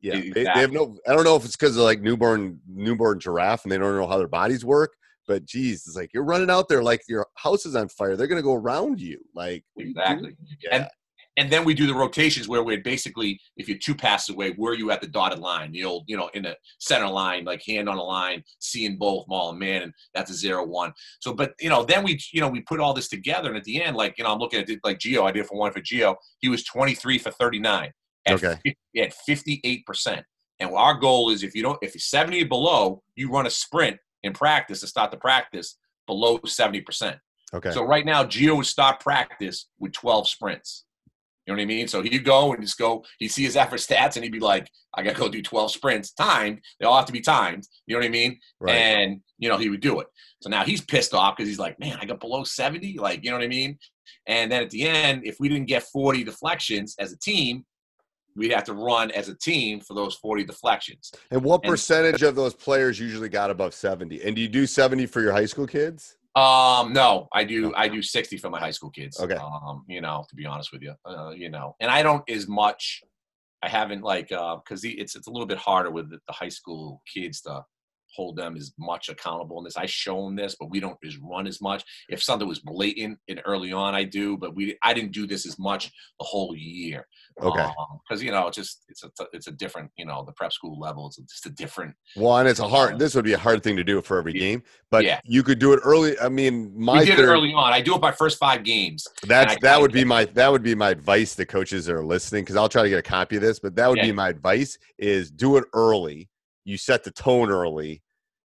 yeah, 0.01 0.15
exactly. 0.15 0.33
they, 0.33 0.45
they, 0.45 0.61
have 0.61 0.73
no. 0.73 0.99
I 1.09 1.15
don't 1.15 1.25
know 1.25 1.37
if 1.37 1.45
it's 1.45 1.57
because 1.57 1.77
of 1.77 1.83
like 1.83 2.01
newborn 2.01 2.61
newborn 2.69 3.19
giraffe 3.21 3.65
and 3.65 3.73
they 3.73 3.79
don't 3.79 3.97
know 3.97 4.07
how 4.07 4.19
their 4.19 4.29
bodies 4.29 4.65
work. 4.65 4.93
But 5.27 5.47
geez, 5.47 5.87
it's 5.87 5.97
like 5.97 6.11
you're 6.13 6.25
running 6.25 6.51
out 6.51 6.69
there 6.69 6.83
like 6.83 7.01
your 7.09 7.27
house 7.37 7.65
is 7.65 7.75
on 7.75 7.89
fire. 7.89 8.15
They're 8.15 8.27
gonna 8.27 8.43
go 8.43 8.55
around 8.55 9.01
you, 9.01 9.19
like 9.35 9.65
exactly. 9.79 10.37
Yeah. 10.61 10.77
And 10.77 10.89
and 11.37 11.51
then 11.51 11.65
we 11.65 11.75
do 11.75 11.87
the 11.87 11.95
rotations 11.95 12.49
where 12.49 12.63
we're 12.63 12.81
basically 12.81 13.41
if 13.57 13.69
you're 13.69 13.79
two 13.79 13.95
passes 13.95 14.35
away 14.35 14.53
where 14.53 14.73
are 14.73 14.77
you 14.77 14.91
at 14.91 15.01
the 15.01 15.07
dotted 15.07 15.39
line 15.39 15.73
the 15.73 15.85
old 15.85 16.05
you 16.07 16.17
know 16.17 16.31
in 16.35 16.43
the 16.45 16.57
center 16.79 17.09
line 17.09 17.45
like 17.45 17.63
hand 17.67 17.89
on 17.89 17.97
a 17.97 18.03
line 18.03 18.43
seeing 18.59 18.97
both 18.97 19.27
mall 19.29 19.51
and 19.51 19.59
man 19.59 19.83
and 19.83 19.93
that's 20.15 20.31
a 20.31 20.35
zero 20.35 20.65
one. 20.65 20.93
So 21.21 21.33
but 21.33 21.55
you 21.61 21.69
know 21.69 21.85
then 21.85 22.05
we 22.05 22.19
you 22.33 22.41
know 22.41 22.49
we 22.49 22.61
put 22.63 22.81
all 22.81 22.95
this 22.95 23.09
together 23.09 23.49
and 23.49 23.57
at 23.57 23.65
the 23.65 23.83
end 23.83 23.97
like 23.97 24.17
you 24.19 24.25
know 24.25 24.33
i'm 24.33 24.39
looking 24.39 24.61
at 24.61 24.69
it 24.69 24.81
like 24.85 24.99
geo 24.99 25.25
i 25.25 25.33
did 25.33 25.47
for 25.47 25.59
one 25.59 25.73
for 25.73 25.81
geo 25.81 26.17
he 26.41 26.49
was 26.49 26.65
23 26.65 27.19
for 27.19 27.31
39 27.31 27.91
okay. 28.29 28.57
he 28.65 29.01
had 29.01 29.13
58 29.13 29.87
percent. 29.87 30.25
And 30.61 30.71
our 30.71 30.95
goal 30.95 31.31
is 31.31 31.43
if 31.43 31.55
you 31.55 31.63
don't 31.63 31.79
if 31.83 31.95
you're 31.95 32.01
70 32.01 32.45
below 32.45 33.03
you 33.17 33.31
run 33.31 33.47
a 33.47 33.51
sprint 33.51 33.99
in 34.23 34.33
practice 34.33 34.81
to 34.81 34.87
start 34.87 35.11
the 35.11 35.17
practice 35.17 35.77
below 36.07 36.39
70 36.45 36.81
percent. 36.83 37.19
Okay. 37.53 37.71
So 37.71 37.85
right 37.85 38.07
now 38.07 38.25
geo 38.25 38.57
would 38.57 38.67
start 38.67 39.01
practice 39.01 39.67
with 39.79 39.93
12 39.93 40.29
sprints 40.29 40.84
you 41.47 41.53
know 41.53 41.59
what 41.59 41.63
I 41.63 41.67
mean? 41.67 41.89
So 41.89 42.01
he'd 42.01 42.25
go 42.25 42.53
and 42.53 42.63
just 42.63 42.79
go, 42.79 43.05
he'd 43.19 43.29
see 43.29 43.45
his 43.45 43.57
effort 43.57 43.81
stats 43.81 44.17
and 44.17 44.25
he'd 44.25 44.33
be 44.33 44.41
like, 44.41 44.71
I 44.95 45.03
got 45.03 45.15
to 45.15 45.21
go 45.21 45.29
do 45.29 45.43
12 45.43 45.73
sprints 45.73 46.13
timed. 46.13 46.61
They 46.81 46.87
all 46.87 46.97
have 46.97 47.07
to 47.07 47.13
be 47.13 47.21
timed. 47.21 47.67
You 47.87 47.95
know 47.95 48.01
what 48.01 48.07
I 48.07 48.11
mean? 48.11 48.39
Right. 48.61 48.75
And, 48.75 49.21
you 49.39 49.49
know, 49.49 49.59
he 49.59 49.69
would 49.69 49.81
do 49.81 50.01
it. 50.01 50.07
So 50.41 50.49
now 50.49 50.65
he's 50.65 50.81
pissed 50.81 51.13
off 51.13 51.37
because 51.37 51.49
he's 51.49 51.59
like, 51.59 51.79
man, 51.79 51.99
I 52.01 52.07
got 52.07 52.21
below 52.21 52.45
70. 52.45 52.99
Like, 52.99 53.23
you 53.25 53.31
know 53.31 53.37
what 53.37 53.45
I 53.45 53.49
mean? 53.49 53.79
And 54.27 54.51
then 54.51 54.63
at 54.63 54.71
the 54.71 54.87
end, 54.87 55.27
if 55.27 55.37
we 55.39 55.49
didn't 55.49 55.69
get 55.69 55.83
40 55.83 56.25
deflections 56.25 56.95
as 56.99 57.13
a 57.13 57.19
team, 57.19 57.65
we'd 58.37 58.53
have 58.53 58.65
to 58.65 58.73
run 58.73 59.11
as 59.11 59.29
a 59.29 59.35
team 59.35 59.81
for 59.81 59.95
those 59.95 60.15
40 60.17 60.45
deflections. 60.45 61.13
And 61.31 61.43
what 61.43 61.63
and, 61.63 61.71
percentage 61.71 62.23
of 62.23 62.35
those 62.35 62.55
players 62.55 62.99
usually 62.99 63.29
got 63.29 63.51
above 63.51 63.75
70? 63.75 64.23
And 64.23 64.35
do 64.35 64.43
you 64.43 64.49
do 64.49 64.67
70 64.67 65.07
for 65.07 65.21
your 65.21 65.33
high 65.33 65.47
school 65.47 65.67
kids? 65.67 66.17
Um, 66.37 66.93
no, 66.93 67.29
I 67.33 67.45
do. 67.45 67.73
I 67.77 67.89
do 67.89 68.03
60 68.03 68.39
for 68.39 68.51
my 68.51 68.59
high 68.59 68.73
school 68.73 68.91
kids. 68.91 69.21
Okay. 69.21 69.37
Um, 69.37 69.85
you 69.89 70.01
know, 70.01 70.25
to 70.29 70.35
be 70.35 70.47
honest 70.47 70.73
with 70.73 70.83
you, 70.83 70.95
uh, 71.05 71.31
you 71.31 71.49
know, 71.49 71.77
and 71.81 71.91
I 71.91 72.03
don't 72.03 72.29
as 72.29 72.49
much. 72.49 73.03
I 73.63 73.69
haven't 73.69 74.03
like 74.03 74.31
uh, 74.31 74.57
because 74.57 74.85
it's 74.85 75.17
it's 75.17 75.27
a 75.27 75.31
little 75.31 75.47
bit 75.47 75.57
harder 75.57 75.91
with 75.91 76.11
the, 76.11 76.19
the 76.27 76.35
high 76.35 76.51
school 76.51 77.01
kids 77.13 77.41
to 77.43 77.65
hold 78.15 78.37
them 78.37 78.57
as 78.57 78.73
much 78.79 79.09
accountable 79.09 79.59
in 79.59 79.65
this. 79.65 79.77
I 79.77 79.87
show 79.87 80.25
them 80.25 80.37
this, 80.37 80.57
but 80.59 80.71
we 80.71 80.81
don't 80.81 80.99
just 81.03 81.19
run 81.23 81.47
as 81.47 81.61
much. 81.61 81.85
If 82.09 82.23
something 82.23 82.47
was 82.49 82.61
blatant 82.61 83.19
and 83.29 83.41
early 83.45 83.73
on, 83.73 83.95
I 83.95 84.05
do, 84.05 84.37
but 84.37 84.55
we 84.55 84.77
I 84.83 84.95
didn't 84.95 85.13
do 85.13 85.27
this 85.27 85.47
as 85.47 85.59
much 85.59 85.91
the 86.19 86.25
whole 86.25 86.55
year. 86.57 87.07
Okay. 87.43 87.69
Because 88.09 88.21
um, 88.21 88.27
you 88.27 88.31
know, 88.31 88.47
it's 88.47 88.57
just 88.57 88.85
it's 88.89 89.03
a 89.03 89.11
it's 89.33 89.49
a 89.49 89.53
different 89.53 89.91
you 89.97 90.07
know 90.07 90.25
the 90.25 90.33
prep 90.33 90.53
school 90.53 90.79
level. 90.79 91.07
It's 91.07 91.17
just 91.17 91.47
a 91.47 91.51
different 91.51 91.95
one. 92.15 92.47
It's 92.47 92.61
a 92.61 92.69
hard. 92.69 92.99
This 92.99 93.15
would 93.15 93.25
be 93.25 93.33
a 93.33 93.39
hard 93.39 93.63
thing 93.63 93.77
to 93.77 93.85
do 93.85 94.01
for 94.01 94.19
every 94.19 94.33
game, 94.33 94.63
but 94.91 95.05
yeah. 95.05 95.21
you 95.25 95.43
could 95.43 95.59
do 95.59 95.73
it 95.73 95.81
early. 95.83 96.19
I 96.21 96.29
mean, 96.29 96.73
my 96.77 97.01
we 97.01 97.07
did 97.07 97.17
third, 97.17 97.25
it 97.25 97.33
early 97.33 97.53
on. 97.53 97.73
I 97.73 97.81
do 97.81 97.95
it 97.97 98.01
my 98.01 98.13
first 98.13 98.39
five 98.39 98.63
games. 98.63 99.07
That's 99.27 99.57
that 99.63 99.81
would 99.81 99.93
be 99.93 100.05
my 100.05 100.27
that 100.27 100.51
would 100.51 100.63
be 100.63 100.75
my 100.75 100.91
advice 100.91 101.35
to 101.37 101.47
coaches 101.47 101.87
that 101.87 101.95
are 101.95 102.05
listening 102.05 102.45
because 102.45 102.57
I'll 102.57 102.69
try 102.69 102.83
to 102.83 102.89
get 102.89 102.99
a 102.99 103.03
copy 103.03 103.37
of 103.37 103.43
this. 103.43 103.59
But 103.59 103.75
that 103.77 103.89
would 103.89 103.99
yeah. 103.99 104.07
be 104.07 104.13
my 104.13 104.29
advice: 104.29 104.79
is 104.99 105.31
do 105.31 105.57
it 105.57 105.65
early. 105.73 106.29
You 106.65 106.79
set 106.79 107.03
the 107.03 107.11
tone 107.11 107.51
early 107.51 108.04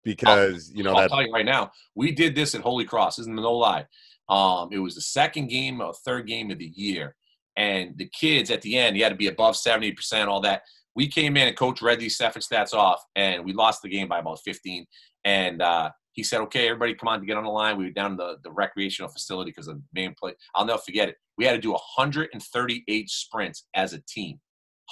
because 0.09 0.69
I'll, 0.71 0.77
you 0.77 0.83
know 0.83 0.91
I'll 0.91 1.01
that. 1.01 1.09
tell 1.09 1.25
you 1.25 1.31
right 1.31 1.45
now, 1.45 1.71
we 1.95 2.11
did 2.11 2.35
this 2.35 2.55
at 2.55 2.61
Holy 2.61 2.85
Cross. 2.85 3.19
Isn't 3.19 3.35
no 3.35 3.53
lie. 3.53 3.85
Um, 4.27 4.69
it 4.71 4.79
was 4.79 4.95
the 4.95 5.01
second 5.01 5.47
game 5.47 5.81
or 5.81 5.93
third 5.93 6.27
game 6.27 6.51
of 6.51 6.59
the 6.59 6.71
year, 6.75 7.15
and 7.55 7.97
the 7.97 8.07
kids 8.07 8.51
at 8.51 8.61
the 8.61 8.77
end, 8.77 8.97
you 8.97 9.03
had 9.03 9.09
to 9.09 9.15
be 9.15 9.27
above 9.27 9.55
seventy 9.55 9.91
percent. 9.91 10.29
All 10.29 10.41
that. 10.41 10.63
We 10.95 11.07
came 11.07 11.37
in 11.37 11.47
and 11.47 11.55
coach 11.55 11.81
read 11.81 11.99
these 11.99 12.19
effort 12.19 12.41
stats 12.41 12.73
off, 12.73 13.01
and 13.15 13.45
we 13.45 13.53
lost 13.53 13.81
the 13.81 13.89
game 13.89 14.07
by 14.07 14.19
about 14.19 14.39
fifteen. 14.43 14.85
And 15.23 15.61
uh, 15.61 15.91
he 16.13 16.23
said, 16.23 16.41
"Okay, 16.41 16.67
everybody, 16.67 16.95
come 16.95 17.07
on 17.07 17.19
to 17.19 17.25
get 17.25 17.37
on 17.37 17.43
the 17.43 17.49
line." 17.49 17.77
We 17.77 17.85
were 17.85 17.91
down 17.91 18.11
in 18.11 18.17
the, 18.17 18.37
the 18.43 18.51
recreational 18.51 19.11
facility 19.11 19.51
because 19.51 19.67
the 19.67 19.81
main 19.93 20.15
play. 20.19 20.33
I'll 20.55 20.65
never 20.65 20.79
forget 20.79 21.09
it. 21.09 21.15
We 21.37 21.45
had 21.45 21.53
to 21.53 21.61
do 21.61 21.71
138 21.71 23.09
sprints 23.09 23.65
as 23.75 23.93
a 23.93 24.01
team. 24.07 24.39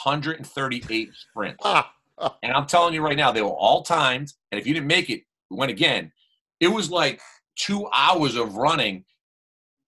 138 0.04 1.10
sprints. 1.14 1.58
Ah 1.64 1.92
and 2.44 2.54
I'm 2.54 2.66
telling 2.66 2.94
you 2.94 3.02
right 3.02 3.18
now, 3.18 3.32
they 3.32 3.42
were 3.42 3.50
all 3.50 3.84
timed. 3.84 4.34
And 4.52 4.60
if 4.60 4.68
you 4.68 4.74
didn't 4.74 4.88
make 4.88 5.10
it, 5.10 5.22
we 5.50 5.58
went 5.58 5.72
again. 5.72 6.12
It 6.60 6.68
was 6.68 6.90
like 6.90 7.22
two 7.56 7.88
hours 7.94 8.36
of 8.36 8.56
running. 8.56 9.06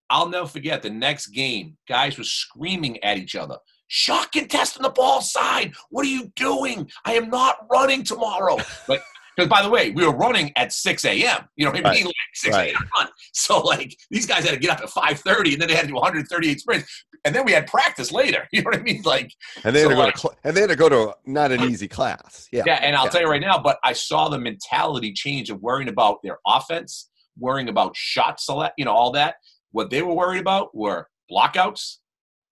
I'll 0.09 0.29
never 0.29 0.47
forget 0.47 0.81
the 0.81 0.89
next 0.89 1.27
game. 1.27 1.77
Guys 1.87 2.17
were 2.17 2.23
screaming 2.23 3.03
at 3.03 3.17
each 3.17 3.35
other. 3.35 3.57
Shot 3.87 4.31
contesting 4.31 4.83
the 4.83 4.89
ball 4.89 5.21
side. 5.21 5.73
What 5.89 6.05
are 6.05 6.09
you 6.09 6.31
doing? 6.35 6.89
I 7.05 7.13
am 7.13 7.29
not 7.29 7.65
running 7.71 8.03
tomorrow. 8.03 8.57
Like 8.87 9.01
because 9.39 9.49
by 9.49 9.61
the 9.61 9.69
way, 9.69 9.91
we 9.91 10.05
were 10.05 10.15
running 10.15 10.51
at 10.55 10.73
6 10.73 11.05
a.m. 11.05 11.47
You 11.55 11.65
know 11.65 11.71
what 11.71 11.85
I 11.85 11.93
mean? 11.93 12.05
Right. 12.05 12.05
Like 12.05 12.15
6 12.33 12.55
a.m. 12.55 12.89
Run. 12.95 13.07
So 13.33 13.59
like 13.61 13.95
these 14.11 14.25
guys 14.25 14.43
had 14.43 14.53
to 14.53 14.59
get 14.59 14.71
up 14.71 14.81
at 14.81 14.89
5:30 14.89 15.53
and 15.53 15.61
then 15.61 15.69
they 15.69 15.75
had 15.75 15.83
to 15.83 15.87
do 15.87 15.93
138 15.93 16.59
sprints. 16.59 17.05
And 17.23 17.33
then 17.33 17.45
we 17.45 17.51
had 17.51 17.67
practice 17.67 18.11
later. 18.11 18.47
You 18.51 18.63
know 18.63 18.69
what 18.71 18.79
I 18.79 18.81
mean? 18.81 19.01
Like 19.03 19.31
and 19.63 19.75
they 19.75 19.81
had 19.81 19.85
so 19.85 19.89
to 19.89 19.95
go 19.95 20.01
like, 20.01 20.15
to 20.15 20.19
cl- 20.19 20.35
and 20.43 20.57
they 20.57 20.61
had 20.61 20.69
to 20.69 20.75
go 20.75 20.89
to 20.89 21.15
not 21.25 21.51
an 21.51 21.61
easy 21.61 21.87
class. 21.87 22.47
Yeah. 22.51 22.63
Yeah, 22.65 22.79
and 22.81 22.95
I'll 22.95 23.05
yeah. 23.05 23.09
tell 23.11 23.21
you 23.21 23.29
right 23.29 23.41
now, 23.41 23.57
but 23.59 23.79
I 23.83 23.93
saw 23.93 24.27
the 24.27 24.39
mentality 24.39 25.13
change 25.13 25.49
of 25.49 25.61
worrying 25.61 25.87
about 25.87 26.19
their 26.23 26.39
offense, 26.45 27.09
worrying 27.37 27.69
about 27.69 27.95
shot 27.95 28.39
select, 28.39 28.73
you 28.77 28.85
know, 28.85 28.91
all 28.91 29.11
that. 29.13 29.35
What 29.71 29.89
they 29.89 30.01
were 30.01 30.13
worried 30.13 30.41
about 30.41 30.75
were 30.75 31.07
blockouts, 31.31 31.97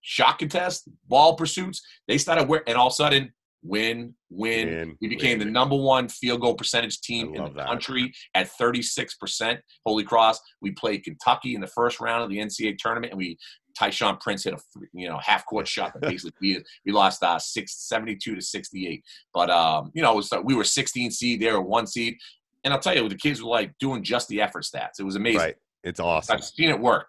shot 0.01 0.39
contests, 0.39 0.87
ball 1.07 1.35
pursuits. 1.35 1.81
They 2.07 2.17
started 2.17 2.47
where 2.47 2.63
and 2.67 2.77
all 2.77 2.87
of 2.87 2.93
a 2.93 2.95
sudden 2.95 3.33
win, 3.63 4.13
win. 4.29 4.67
win 4.67 4.97
we 5.01 5.07
became 5.07 5.39
win. 5.39 5.47
the 5.47 5.51
number 5.51 5.75
one 5.75 6.07
field 6.07 6.41
goal 6.41 6.55
percentage 6.55 7.01
team 7.01 7.33
in 7.35 7.43
the 7.43 7.49
that. 7.51 7.67
country 7.67 8.13
at 8.33 8.49
36%. 8.59 9.59
Holy 9.85 10.03
Cross. 10.03 10.39
We 10.61 10.71
played 10.71 11.03
Kentucky 11.03 11.55
in 11.55 11.61
the 11.61 11.67
first 11.67 11.99
round 11.99 12.23
of 12.23 12.29
the 12.29 12.37
NCAA 12.37 12.77
tournament, 12.77 13.11
and 13.11 13.17
we 13.17 13.37
Tayshaun 13.79 14.19
Prince 14.19 14.43
hit 14.43 14.53
a 14.53 14.59
you 14.93 15.07
know 15.07 15.19
half 15.19 15.45
court 15.45 15.67
shot 15.67 15.93
that 15.93 16.01
basically 16.01 16.33
beat 16.41 16.63
We 16.85 16.91
lost 16.91 17.23
uh, 17.23 17.39
six, 17.39 17.87
72 17.87 18.35
to 18.35 18.41
68. 18.41 19.03
But 19.33 19.49
um, 19.49 19.91
you 19.93 20.01
know, 20.01 20.15
was, 20.15 20.31
uh, 20.31 20.41
we 20.43 20.55
were 20.55 20.63
16 20.63 21.11
seed, 21.11 21.41
they 21.41 21.51
were 21.51 21.61
one 21.61 21.87
seed. 21.87 22.15
And 22.63 22.73
I'll 22.73 22.79
tell 22.79 22.95
you, 22.95 23.07
the 23.07 23.15
kids 23.15 23.41
were 23.41 23.49
like 23.49 23.71
doing 23.79 24.03
just 24.03 24.27
the 24.27 24.41
effort 24.41 24.63
stats. 24.63 24.99
It 24.99 25.03
was 25.03 25.15
amazing. 25.15 25.39
Right. 25.39 25.55
It's 25.83 25.99
awesome. 25.99 26.35
I've 26.35 26.43
seen 26.43 26.69
it 26.69 26.79
work. 26.79 27.07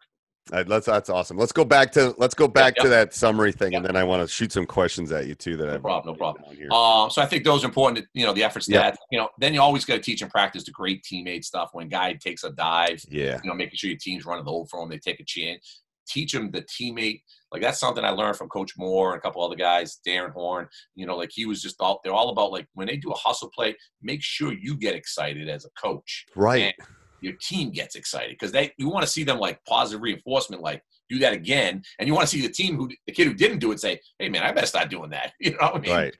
Right, 0.51 0.67
let's 0.67 0.87
that's 0.87 1.11
awesome. 1.11 1.37
Let's 1.37 1.53
go 1.53 1.65
back 1.65 1.93
to 1.93 2.15
let's 2.17 2.35
go 2.35 2.49
back 2.49 2.75
to 2.77 2.89
that 2.89 3.15
summary 3.15 3.53
thing, 3.53 3.75
and 3.75 3.85
then 3.85 3.97
I 3.97 4.05
want 4.05 4.27
to 4.27 4.33
shoot 4.33 4.53
some 4.53 4.67
questions 4.67 5.13
at 5.13 5.27
you 5.27 5.35
too. 5.35 5.57
That 5.57 5.67
no 5.67 5.75
I've 5.75 5.83
problem, 5.83 6.15
no 6.15 6.19
problem. 6.19 6.45
Uh, 6.71 7.09
so 7.11 7.21
I 7.21 7.27
think 7.27 7.45
those 7.45 7.65
are 7.65 7.67
important. 7.67 7.99
To, 7.99 8.07
you 8.15 8.25
know, 8.25 8.33
the 8.33 8.45
efforts 8.45 8.67
that 8.67 8.97
you 9.11 9.19
know. 9.19 9.29
Then 9.39 9.53
you 9.53 9.61
always 9.61 9.85
got 9.85 9.95
to 9.95 10.01
teach 10.01 10.23
and 10.23 10.31
practice 10.31 10.65
the 10.65 10.71
great 10.71 11.05
teammate 11.05 11.45
stuff. 11.45 11.71
When 11.73 11.89
guy 11.89 12.15
takes 12.15 12.45
a 12.45 12.51
dive, 12.51 13.03
yeah, 13.09 13.39
you 13.43 13.51
know, 13.51 13.55
making 13.55 13.77
sure 13.77 13.91
your 13.91 13.99
team's 13.99 14.25
running 14.25 14.45
the 14.45 14.51
over 14.51 14.67
for 14.69 14.83
him. 14.83 14.89
They 14.89 14.99
take 14.99 15.21
a 15.21 15.25
chance. 15.25 15.83
Teach 16.09 16.33
them 16.33 16.51
the 16.51 16.63
teammate. 16.63 17.21
Like 17.53 17.61
that's 17.61 17.79
something 17.79 18.03
I 18.03 18.11
learned 18.11 18.37
from 18.37 18.49
Coach 18.49 18.73
Moore 18.79 19.13
and 19.13 19.19
a 19.19 19.21
couple 19.21 19.45
other 19.45 19.57
guys, 19.57 19.99
Darren 20.07 20.33
Horn. 20.33 20.67
You 20.95 21.05
know, 21.05 21.17
like 21.17 21.31
he 21.31 21.45
was 21.45 21.61
just 21.61 21.77
all 21.81 22.01
they're 22.03 22.15
all 22.15 22.31
about 22.31 22.53
like 22.53 22.67
when 22.73 22.87
they 22.87 22.97
do 22.97 23.11
a 23.11 23.17
hustle 23.17 23.51
play, 23.55 23.77
make 24.01 24.23
sure 24.23 24.53
you 24.53 24.77
get 24.77 24.95
excited 24.95 25.51
as 25.51 25.67
a 25.67 25.71
coach. 25.79 26.25
Right. 26.35 26.75
And, 26.79 26.89
your 27.21 27.35
team 27.41 27.71
gets 27.71 27.95
excited 27.95 28.31
because 28.31 28.53
they 28.53 28.73
you 28.79 28.89
want 28.89 29.05
to 29.05 29.11
see 29.11 29.25
them 29.25 29.39
like 29.39 29.65
positive 29.65 30.03
reinforcement, 30.03 30.63
like 30.63 30.83
do 31.09 31.19
that 31.19 31.33
again, 31.33 31.83
and 31.99 32.07
you 32.07 32.15
want 32.15 32.29
to 32.29 32.37
see 32.37 32.47
the 32.47 32.53
team 32.53 32.77
who 32.77 32.89
the 33.07 33.13
kid 33.13 33.27
who 33.27 33.35
didn't 33.35 33.59
do 33.59 33.73
it 33.73 33.81
say, 33.81 34.01
"Hey 34.19 34.29
man, 34.29 34.43
I 34.43 34.53
better 34.53 34.67
start 34.67 34.91
doing 34.91 35.11
that." 35.11 35.33
You 35.41 35.53
know 35.53 35.59
what 35.61 35.77
I 35.77 35.81
mean? 35.81 35.93
Right. 35.93 36.17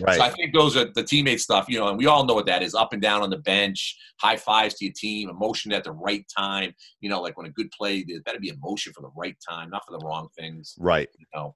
Right. 0.00 0.16
So 0.16 0.22
I 0.22 0.30
think 0.30 0.54
those 0.54 0.76
are 0.76 0.86
the 0.86 1.02
teammate 1.02 1.40
stuff, 1.40 1.66
you 1.68 1.78
know, 1.78 1.88
and 1.88 1.98
we 1.98 2.06
all 2.06 2.24
know 2.24 2.34
what 2.34 2.46
that 2.46 2.62
is 2.62 2.74
up 2.74 2.92
and 2.92 3.02
down 3.02 3.22
on 3.22 3.30
the 3.30 3.38
bench, 3.38 3.98
high 4.20 4.36
fives 4.36 4.74
to 4.74 4.84
your 4.86 4.94
team, 4.96 5.28
emotion 5.28 5.72
at 5.72 5.84
the 5.84 5.92
right 5.92 6.24
time. 6.34 6.72
You 7.00 7.10
know, 7.10 7.20
like 7.20 7.36
when 7.36 7.46
a 7.46 7.50
good 7.50 7.70
play, 7.72 8.04
there's 8.06 8.22
better 8.22 8.40
be 8.40 8.48
emotion 8.48 8.92
for 8.92 9.02
the 9.02 9.10
right 9.16 9.36
time, 9.46 9.70
not 9.70 9.82
for 9.86 9.98
the 9.98 10.04
wrong 10.04 10.28
things. 10.38 10.74
Right. 10.78 11.08
You 11.18 11.26
know, 11.34 11.54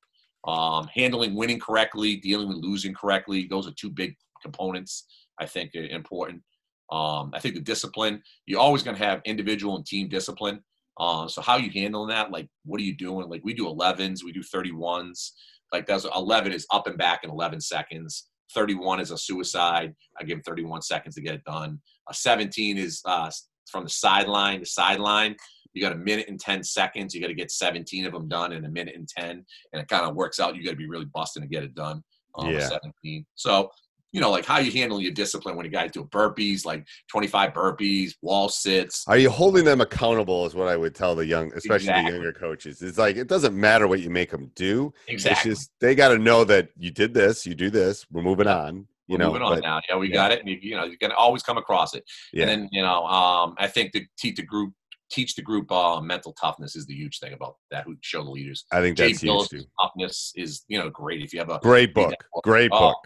um, 0.52 0.88
handling 0.95 1.35
winning 1.35 1.61
correctly, 1.61 2.16
dealing 2.16 2.49
with 2.49 2.59
losing 2.59 2.95
correctly. 2.95 3.47
Those 3.49 3.66
are 3.66 3.73
two 3.73 3.90
big 3.90 4.16
components 4.42 5.06
I 5.38 5.47
think 5.47 5.75
are 5.75 5.85
important. 5.85 6.42
Um, 6.90 7.31
I 7.35 7.40
think 7.40 7.55
the 7.55 7.61
discipline, 7.61 8.23
you're 8.47 8.61
always 8.61 8.83
going 8.83 8.97
to 8.97 9.05
have 9.05 9.21
individual 9.25 9.76
and 9.76 9.85
team 9.85 10.09
discipline. 10.09 10.61
Uh, 10.99 11.28
so 11.28 11.43
how 11.43 11.57
you 11.57 11.71
handling 11.71 12.09
that? 12.09 12.31
Like, 12.31 12.49
what 12.64 12.81
are 12.81 12.85
you 12.85 12.97
doing? 12.97 13.28
Like 13.28 13.43
we 13.45 13.55
do 13.55 13.66
11s, 13.66 14.25
we 14.25 14.33
do 14.33 14.43
31s. 14.43 15.33
Like 15.73 15.87
that's 15.87 16.07
11 16.14 16.52
is 16.52 16.66
up 16.73 16.87
and 16.87 16.97
back 16.97 17.25
in 17.25 17.31
11 17.31 17.61
seconds. 17.61 18.28
31 18.55 19.00
is 19.00 19.11
a 19.11 19.19
suicide. 19.19 19.95
I 20.19 20.25
give 20.25 20.37
them 20.37 20.43
31 20.43 20.83
seconds 20.83 21.16
to 21.16 21.21
get 21.21 21.35
it 21.35 21.45
done. 21.45 21.81
A 22.09 22.14
17 22.14 22.78
is 22.78 23.02
uh, 23.05 23.31
from 23.71 23.85
the 23.85 23.90
sideline 23.90 24.61
to 24.61 24.66
sideline. 24.66 25.37
You 25.73 25.83
got 25.83 25.93
a 25.93 25.97
minute 25.97 26.28
and 26.28 26.40
10 26.40 26.62
seconds. 26.62 27.14
You 27.14 27.21
got 27.21 27.26
to 27.26 27.35
get 27.35 27.50
17 27.50 28.07
of 28.07 28.12
them 28.12 28.28
done 28.28 28.52
in 28.52 28.64
a 28.64 28.71
minute 28.71 28.95
and 28.95 29.07
10. 29.07 29.45
And 29.73 29.83
it 29.83 29.88
kind 29.88 30.07
of 30.07 30.14
works 30.14 30.40
out. 30.40 30.57
You 30.57 30.64
got 30.64 30.71
to 30.71 30.76
be 30.76 30.88
really 30.88 31.05
busting 31.07 31.43
to 31.43 31.49
get 31.49 31.64
it 31.64 31.75
done. 31.75 32.02
Um, 32.37 32.50
yeah. 32.50 32.69
17. 32.69 33.26
So 33.35 33.71
you 34.17 34.23
know, 34.23 34.31
like 34.31 34.47
how 34.47 34.57
you 34.57 34.73
handle 34.73 34.99
your 34.99 35.13
discipline 35.13 35.57
when 35.57 35.67
you 35.67 35.71
guys 35.71 35.91
do 35.91 36.03
burpees, 36.05 36.65
like 36.65 36.87
25 37.11 37.53
burpees, 37.53 38.13
wall 38.23 38.49
sits. 38.49 39.05
Are 39.09 39.19
you 39.19 39.29
holding 39.29 39.67
them 39.67 39.83
accountable? 39.83 40.47
Is 40.47 40.55
what 40.55 40.69
I 40.69 40.77
would 40.77 40.95
tell 40.95 41.15
the 41.15 41.27
young, 41.27 41.53
especially 41.53 41.89
exactly. 41.89 42.13
the 42.13 42.17
younger 42.17 42.33
coaches. 42.33 42.81
It's 42.81 42.97
like 42.97 43.17
it 43.17 43.29
doesn't 43.29 43.55
matter 43.55 43.87
what 43.87 44.01
you 44.01 44.09
make 44.09 44.31
them 44.31 44.51
do. 44.55 44.95
Exactly. 45.07 45.51
It's 45.51 45.61
just 45.61 45.71
they 45.83 45.95
got 45.95 46.09
to 46.09 46.19
know 46.19 46.45
that 46.45 46.71
you 46.79 46.91
did 46.91 47.13
this, 47.13 47.45
you 47.45 47.55
do 47.55 47.69
this. 47.69 48.07
We're 48.11 48.23
moving 48.23 48.47
on. 48.47 48.89
You 49.07 49.17
we're 49.17 49.19
know, 49.19 49.27
moving 49.27 49.43
on 49.43 49.55
but, 49.57 49.63
now. 49.65 49.81
Yeah, 49.87 49.97
we 49.99 50.09
yeah. 50.09 50.15
got 50.15 50.33
it. 50.33 50.41
And 50.41 50.49
you, 50.49 50.59
you 50.63 50.77
know, 50.77 50.85
you're 50.85 50.97
gonna 50.99 51.13
always 51.13 51.43
come 51.43 51.59
across 51.59 51.93
it. 51.93 52.03
Yeah. 52.33 52.45
And 52.45 52.51
then 52.51 52.69
you 52.73 52.81
know, 52.81 53.05
um, 53.05 53.55
I 53.59 53.67
think 53.67 53.93
to 53.93 54.01
teach 54.19 54.37
the 54.37 54.45
group 54.45 54.73
teach 55.11 55.35
the 55.35 55.43
group 55.43 55.71
uh, 55.71 56.01
mental 56.01 56.33
toughness 56.33 56.75
is 56.75 56.87
the 56.87 56.95
huge 56.95 57.19
thing 57.19 57.35
about 57.35 57.57
that. 57.71 57.85
Who 57.85 57.97
show 58.01 58.25
the 58.25 58.31
leaders. 58.31 58.65
I 58.73 58.81
think 58.81 58.97
that's 58.97 59.21
huge 59.21 59.49
too. 59.51 59.65
Toughness 59.79 60.33
is 60.37 60.65
you 60.69 60.79
know 60.79 60.89
great 60.89 61.21
if 61.21 61.35
you 61.35 61.39
have 61.39 61.51
a 61.51 61.59
great 61.63 61.93
book. 61.93 62.15
Great 62.43 62.71
oh, 62.73 62.79
book 62.79 62.97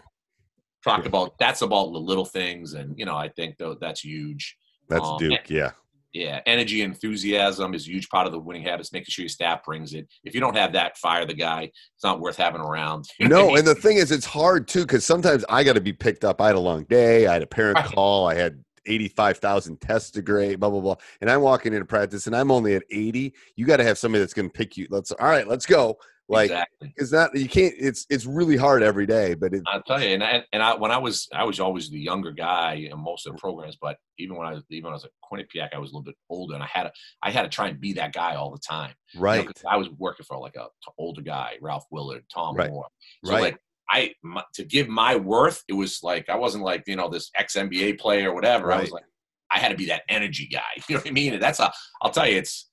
talked 0.83 1.03
yeah. 1.03 1.09
about 1.09 1.37
that's 1.39 1.61
about 1.61 1.91
the 1.93 1.99
little 1.99 2.25
things, 2.25 2.73
and 2.73 2.97
you 2.97 3.05
know 3.05 3.15
I 3.15 3.29
think 3.29 3.57
though 3.57 3.75
that's 3.79 4.01
huge. 4.01 4.57
That's 4.89 5.07
um, 5.07 5.17
Duke, 5.17 5.49
yeah. 5.49 5.71
Yeah, 6.13 6.41
energy, 6.45 6.81
enthusiasm 6.81 7.73
is 7.73 7.87
a 7.87 7.91
huge 7.91 8.09
part 8.09 8.25
of 8.25 8.33
the 8.33 8.39
winning 8.39 8.63
habits. 8.63 8.91
Making 8.91 9.05
sure 9.07 9.23
your 9.23 9.29
staff 9.29 9.63
brings 9.63 9.93
it. 9.93 10.09
If 10.25 10.35
you 10.35 10.41
don't 10.41 10.57
have 10.57 10.73
that, 10.73 10.97
fire 10.97 11.25
the 11.25 11.33
guy. 11.33 11.71
It's 11.95 12.03
not 12.03 12.19
worth 12.19 12.35
having 12.35 12.59
around. 12.59 13.07
You 13.19 13.29
know 13.29 13.47
no, 13.47 13.55
and 13.55 13.65
the 13.65 13.75
thing 13.75 13.95
is, 13.95 14.11
it's 14.11 14.25
hard 14.25 14.67
too 14.67 14.81
because 14.81 15.05
sometimes 15.05 15.45
I 15.47 15.63
got 15.63 15.73
to 15.73 15.81
be 15.81 15.93
picked 15.93 16.25
up. 16.25 16.41
I 16.41 16.47
had 16.47 16.57
a 16.57 16.59
long 16.59 16.83
day. 16.83 17.27
I 17.27 17.33
had 17.33 17.43
a 17.43 17.47
parent 17.47 17.77
right. 17.77 17.85
call. 17.85 18.27
I 18.27 18.35
had 18.35 18.61
85,000 18.85 19.79
tests 19.79 20.11
to 20.11 20.21
grade, 20.21 20.59
blah, 20.59 20.69
blah, 20.69 20.81
blah. 20.81 20.95
And 21.21 21.29
I'm 21.29 21.41
walking 21.41 21.73
into 21.73 21.85
practice 21.85 22.27
and 22.27 22.35
I'm 22.35 22.51
only 22.51 22.75
at 22.75 22.83
80. 22.89 23.33
You 23.55 23.65
got 23.65 23.77
to 23.77 23.83
have 23.83 23.97
somebody 23.97 24.21
that's 24.21 24.33
going 24.33 24.49
to 24.49 24.53
pick 24.53 24.77
you. 24.77 24.87
Let's, 24.89 25.11
all 25.11 25.27
right, 25.27 25.47
let's 25.47 25.65
go. 25.65 25.97
Like 26.31 26.49
exactly. 26.49 26.93
it's 26.95 27.11
not 27.11 27.37
you 27.37 27.49
can't. 27.49 27.73
It's 27.77 28.05
it's 28.09 28.25
really 28.25 28.55
hard 28.55 28.83
every 28.83 29.05
day. 29.05 29.33
But 29.33 29.53
it, 29.53 29.63
I'll 29.67 29.83
tell 29.83 30.01
you, 30.01 30.13
and 30.13 30.23
I, 30.23 30.45
and 30.53 30.63
I 30.63 30.75
when 30.75 30.89
I 30.89 30.97
was 30.97 31.27
I 31.33 31.43
was 31.43 31.59
always 31.59 31.89
the 31.89 31.99
younger 31.99 32.31
guy 32.31 32.87
in 32.89 32.97
most 32.97 33.27
of 33.27 33.33
the 33.33 33.37
programs. 33.37 33.77
But 33.81 33.97
even 34.17 34.37
when 34.37 34.47
I 34.47 34.53
was 34.53 34.63
even 34.69 34.85
when 34.85 34.93
I 34.93 34.95
was 34.95 35.03
at 35.03 35.11
Quinnipiac, 35.29 35.73
I 35.73 35.77
was 35.77 35.91
a 35.91 35.93
little 35.93 36.05
bit 36.05 36.15
older, 36.29 36.53
and 36.53 36.63
I 36.63 36.67
had 36.67 36.83
to 36.83 36.91
I 37.21 37.31
had 37.31 37.41
to 37.41 37.49
try 37.49 37.67
and 37.67 37.81
be 37.81 37.91
that 37.93 38.13
guy 38.13 38.35
all 38.35 38.49
the 38.49 38.59
time. 38.59 38.93
Right. 39.17 39.41
You 39.41 39.47
know, 39.47 39.69
I 39.69 39.75
was 39.75 39.89
working 39.97 40.25
for 40.25 40.37
like 40.37 40.55
a 40.55 40.67
older 40.97 41.21
guy, 41.21 41.57
Ralph 41.61 41.83
Willard, 41.91 42.23
Tom 42.33 42.55
right. 42.55 42.69
Moore. 42.69 42.87
So 43.25 43.33
right. 43.33 43.41
like 43.41 43.57
I 43.89 44.13
my, 44.23 44.43
to 44.53 44.63
give 44.63 44.87
my 44.87 45.17
worth, 45.17 45.61
it 45.67 45.73
was 45.73 45.99
like 46.01 46.29
I 46.29 46.37
wasn't 46.37 46.63
like 46.63 46.83
you 46.87 46.95
know 46.95 47.09
this 47.09 47.29
ex 47.35 47.57
NBA 47.57 47.99
player 47.99 48.31
or 48.31 48.35
whatever. 48.35 48.67
Right. 48.67 48.79
I 48.79 48.81
was 48.83 48.91
like 48.91 49.03
I 49.51 49.59
had 49.59 49.71
to 49.71 49.75
be 49.75 49.87
that 49.87 50.03
energy 50.07 50.47
guy. 50.47 50.61
You 50.87 50.95
know 50.95 51.01
what 51.01 51.09
I 51.09 51.11
mean? 51.11 51.33
And 51.33 51.43
that's 51.43 51.59
a 51.59 51.73
I'll 52.01 52.11
tell 52.11 52.25
you, 52.25 52.37
it's 52.37 52.70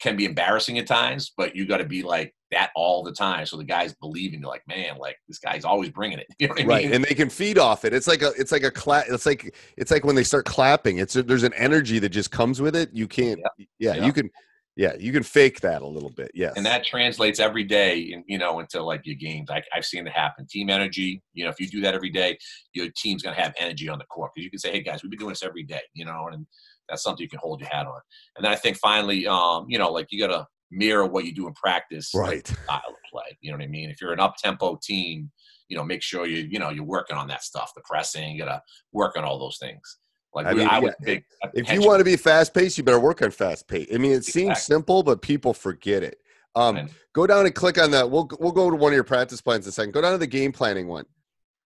can 0.00 0.16
be 0.16 0.24
embarrassing 0.24 0.78
at 0.78 0.86
times, 0.86 1.32
but 1.36 1.54
you 1.56 1.66
got 1.66 1.78
to 1.78 1.84
be 1.84 2.02
like 2.02 2.34
that 2.50 2.70
all 2.74 3.02
the 3.02 3.12
time. 3.12 3.46
So 3.46 3.56
the 3.56 3.64
guys 3.64 3.94
believe 3.94 4.34
in 4.34 4.40
you, 4.40 4.46
like, 4.46 4.62
man, 4.66 4.98
like 4.98 5.16
this 5.28 5.38
guy's 5.38 5.64
always 5.64 5.90
bringing 5.90 6.18
it. 6.18 6.26
You 6.38 6.48
know 6.48 6.54
what 6.54 6.62
I 6.62 6.66
right. 6.66 6.84
mean? 6.84 6.94
And 6.94 7.04
they 7.04 7.14
can 7.14 7.28
feed 7.30 7.58
off 7.58 7.84
it. 7.84 7.92
It's 7.92 8.06
like 8.06 8.22
a, 8.22 8.32
it's 8.38 8.52
like 8.52 8.64
a 8.64 8.70
clap. 8.70 9.06
It's 9.08 9.26
like, 9.26 9.54
it's 9.76 9.90
like 9.90 10.04
when 10.04 10.16
they 10.16 10.24
start 10.24 10.46
clapping, 10.46 10.98
it's, 10.98 11.16
a, 11.16 11.22
there's 11.22 11.42
an 11.42 11.54
energy 11.54 11.98
that 11.98 12.08
just 12.08 12.30
comes 12.30 12.60
with 12.60 12.74
it. 12.74 12.90
You 12.92 13.06
can't, 13.06 13.38
yeah, 13.38 13.66
yeah, 13.78 13.94
yeah. 13.94 14.06
you 14.06 14.12
can, 14.12 14.30
yeah, 14.76 14.94
you 14.98 15.12
can 15.12 15.22
fake 15.22 15.60
that 15.60 15.82
a 15.82 15.86
little 15.86 16.10
bit. 16.10 16.30
Yes. 16.34 16.54
And 16.56 16.64
that 16.64 16.84
translates 16.84 17.38
every 17.38 17.64
day, 17.64 17.98
in, 17.98 18.24
you 18.26 18.38
know, 18.38 18.60
into 18.60 18.82
like 18.82 19.02
your 19.04 19.16
games. 19.16 19.50
I, 19.50 19.62
I've 19.74 19.84
seen 19.84 20.06
it 20.06 20.12
happen. 20.12 20.46
Team 20.46 20.70
energy, 20.70 21.22
you 21.34 21.44
know, 21.44 21.50
if 21.50 21.60
you 21.60 21.68
do 21.68 21.80
that 21.82 21.94
every 21.94 22.10
day, 22.10 22.38
your 22.72 22.88
team's 22.96 23.22
going 23.22 23.36
to 23.36 23.42
have 23.42 23.52
energy 23.58 23.88
on 23.88 23.98
the 23.98 24.06
court 24.06 24.30
because 24.34 24.44
you 24.44 24.50
can 24.50 24.58
say, 24.58 24.72
hey, 24.72 24.80
guys, 24.80 25.02
we've 25.02 25.10
been 25.10 25.18
doing 25.18 25.30
this 25.30 25.42
every 25.42 25.64
day, 25.64 25.82
you 25.92 26.04
know, 26.04 26.28
and 26.32 26.46
that's 26.90 27.02
something 27.02 27.22
you 27.22 27.28
can 27.28 27.38
hold 27.38 27.60
your 27.60 27.70
hat 27.70 27.86
on. 27.86 28.00
And 28.36 28.44
then 28.44 28.52
I 28.52 28.56
think 28.56 28.76
finally, 28.76 29.26
um, 29.26 29.66
you 29.68 29.78
know, 29.78 29.90
like 29.90 30.08
you 30.10 30.20
got 30.20 30.34
to 30.34 30.46
mirror 30.70 31.06
what 31.06 31.24
you 31.24 31.34
do 31.34 31.46
in 31.46 31.54
practice, 31.54 32.10
right? 32.14 32.46
Style 32.46 32.82
of 32.88 32.94
play. 33.10 33.36
You 33.40 33.50
know 33.50 33.58
what 33.58 33.64
I 33.64 33.68
mean? 33.68 33.90
If 33.90 34.00
you're 34.00 34.12
an 34.12 34.20
up 34.20 34.36
tempo 34.36 34.78
team, 34.82 35.30
you 35.68 35.76
know, 35.76 35.84
make 35.84 36.02
sure 36.02 36.26
you, 36.26 36.48
you 36.50 36.58
know, 36.58 36.70
you're 36.70 36.84
working 36.84 37.16
on 37.16 37.28
that 37.28 37.42
stuff, 37.42 37.72
the 37.74 37.82
pressing. 37.84 38.32
You 38.32 38.44
got 38.44 38.52
to 38.52 38.62
work 38.92 39.16
on 39.16 39.24
all 39.24 39.38
those 39.38 39.58
things. 39.58 39.98
Like 40.32 40.46
I, 40.46 40.54
mean, 40.54 40.68
I 40.68 40.78
would 40.78 40.94
yeah, 41.04 41.18
if 41.54 41.72
you 41.72 41.80
want 41.80 41.98
to 41.98 42.04
be 42.04 42.16
fast 42.16 42.54
paced, 42.54 42.78
you 42.78 42.84
better 42.84 43.00
work 43.00 43.20
on 43.20 43.32
fast 43.32 43.66
pace. 43.66 43.88
I 43.92 43.98
mean, 43.98 44.12
it 44.12 44.18
exactly. 44.18 44.42
seems 44.42 44.62
simple, 44.62 45.02
but 45.02 45.22
people 45.22 45.52
forget 45.52 46.04
it. 46.04 46.18
Um, 46.54 46.88
go 47.12 47.26
down 47.26 47.46
and 47.46 47.54
click 47.54 47.78
on 47.78 47.90
that. 47.92 48.08
We'll 48.08 48.28
we'll 48.38 48.52
go 48.52 48.70
to 48.70 48.76
one 48.76 48.92
of 48.92 48.94
your 48.94 49.04
practice 49.04 49.40
plans 49.40 49.66
in 49.66 49.70
a 49.70 49.72
second. 49.72 49.92
Go 49.92 50.00
down 50.00 50.12
to 50.12 50.18
the 50.18 50.26
game 50.26 50.52
planning 50.52 50.86
one. 50.86 51.04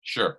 Sure. 0.03 0.39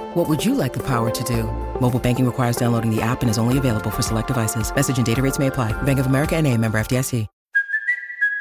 What 0.13 0.27
would 0.27 0.43
you 0.43 0.55
like 0.55 0.73
the 0.73 0.83
power 0.83 1.09
to 1.09 1.23
do? 1.23 1.43
Mobile 1.79 1.99
banking 1.99 2.25
requires 2.25 2.57
downloading 2.57 2.93
the 2.93 3.01
app 3.01 3.21
and 3.21 3.29
is 3.29 3.37
only 3.37 3.57
available 3.57 3.89
for 3.89 4.01
select 4.01 4.27
devices. 4.27 4.73
Message 4.75 4.97
and 4.97 5.05
data 5.05 5.21
rates 5.21 5.39
may 5.39 5.47
apply. 5.47 5.71
Bank 5.83 5.99
of 5.99 6.05
America 6.05 6.35
and 6.35 6.47
a 6.47 6.57
member 6.57 6.79
FDIC. 6.79 7.27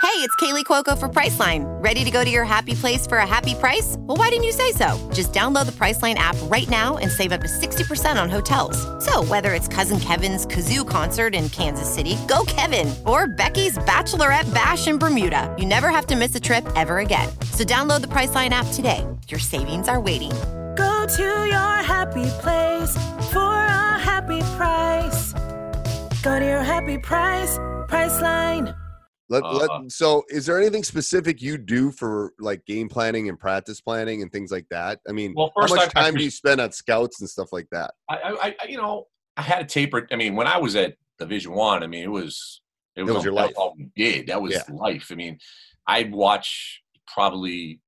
Hey, 0.02 0.26
it's 0.26 0.34
Kaley 0.36 0.64
Cuoco 0.64 0.98
for 0.98 1.08
Priceline. 1.08 1.64
Ready 1.82 2.02
to 2.04 2.10
go 2.10 2.24
to 2.24 2.30
your 2.30 2.44
happy 2.44 2.74
place 2.74 3.06
for 3.06 3.18
a 3.18 3.26
happy 3.26 3.54
price? 3.54 3.94
Well, 4.00 4.16
why 4.16 4.30
didn't 4.30 4.44
you 4.44 4.52
say 4.52 4.72
so? 4.72 4.98
Just 5.12 5.32
download 5.32 5.66
the 5.66 5.72
Priceline 5.72 6.14
app 6.14 6.36
right 6.44 6.68
now 6.68 6.96
and 6.96 7.12
save 7.12 7.30
up 7.30 7.42
to 7.42 7.46
60% 7.46 8.20
on 8.20 8.28
hotels. 8.28 8.76
So 9.04 9.22
whether 9.24 9.54
it's 9.54 9.68
Cousin 9.68 10.00
Kevin's 10.00 10.46
Kazoo 10.46 10.88
concert 10.88 11.34
in 11.34 11.48
Kansas 11.50 11.88
City, 11.88 12.16
go 12.26 12.44
Kevin, 12.48 12.92
or 13.06 13.28
Becky's 13.28 13.78
Bachelorette 13.78 14.52
Bash 14.52 14.88
in 14.88 14.98
Bermuda, 14.98 15.54
you 15.56 15.66
never 15.66 15.90
have 15.90 16.06
to 16.06 16.16
miss 16.16 16.34
a 16.34 16.40
trip 16.40 16.66
ever 16.74 16.98
again. 16.98 17.28
So 17.52 17.62
download 17.62 18.00
the 18.00 18.08
Priceline 18.08 18.50
app 18.50 18.66
today. 18.72 19.06
Your 19.28 19.40
savings 19.40 19.86
are 19.86 20.00
waiting 20.00 20.32
Go 21.00 21.06
to 21.06 21.22
your 21.22 21.82
happy 21.82 22.28
place 22.42 22.94
for 23.32 23.40
a 23.40 23.98
happy 23.98 24.40
price. 24.58 25.32
Go 26.22 26.38
to 26.38 26.44
your 26.44 26.62
happy 26.62 26.98
price, 26.98 27.56
Priceline. 27.88 28.76
Let, 29.30 29.42
uh, 29.42 29.52
let, 29.54 29.90
so, 29.90 30.24
is 30.28 30.44
there 30.44 30.60
anything 30.60 30.84
specific 30.84 31.40
you 31.40 31.56
do 31.56 31.90
for 31.90 32.34
like 32.38 32.66
game 32.66 32.90
planning 32.90 33.30
and 33.30 33.38
practice 33.38 33.80
planning 33.80 34.20
and 34.20 34.30
things 34.30 34.52
like 34.52 34.66
that? 34.70 35.00
I 35.08 35.12
mean, 35.12 35.32
well, 35.34 35.50
first, 35.58 35.72
how 35.72 35.76
much 35.80 35.96
I, 35.96 36.02
time 36.02 36.14
I, 36.16 36.18
do 36.18 36.24
you 36.24 36.30
spend 36.30 36.60
on 36.60 36.70
scouts 36.70 37.22
and 37.22 37.30
stuff 37.30 37.48
like 37.50 37.68
that? 37.72 37.94
I, 38.10 38.54
I, 38.60 38.66
you 38.68 38.76
know, 38.76 39.06
I 39.38 39.42
had 39.42 39.62
a 39.62 39.66
taper. 39.66 40.06
I 40.12 40.16
mean, 40.16 40.36
when 40.36 40.48
I 40.48 40.58
was 40.58 40.76
at 40.76 40.96
Division 41.18 41.52
One, 41.52 41.82
I, 41.82 41.86
I 41.86 41.88
mean, 41.88 42.04
it 42.04 42.10
was 42.10 42.60
it 42.94 43.04
was, 43.04 43.10
it 43.10 43.14
was 43.14 43.24
your 43.24 43.32
life. 43.32 43.54
All 43.56 43.74
we 43.74 43.88
did 43.96 44.26
that 44.26 44.42
was 44.42 44.52
yeah. 44.52 44.64
life. 44.68 45.08
I 45.10 45.14
mean, 45.14 45.38
I'd 45.86 46.12
watch 46.12 46.82
probably 47.06 47.80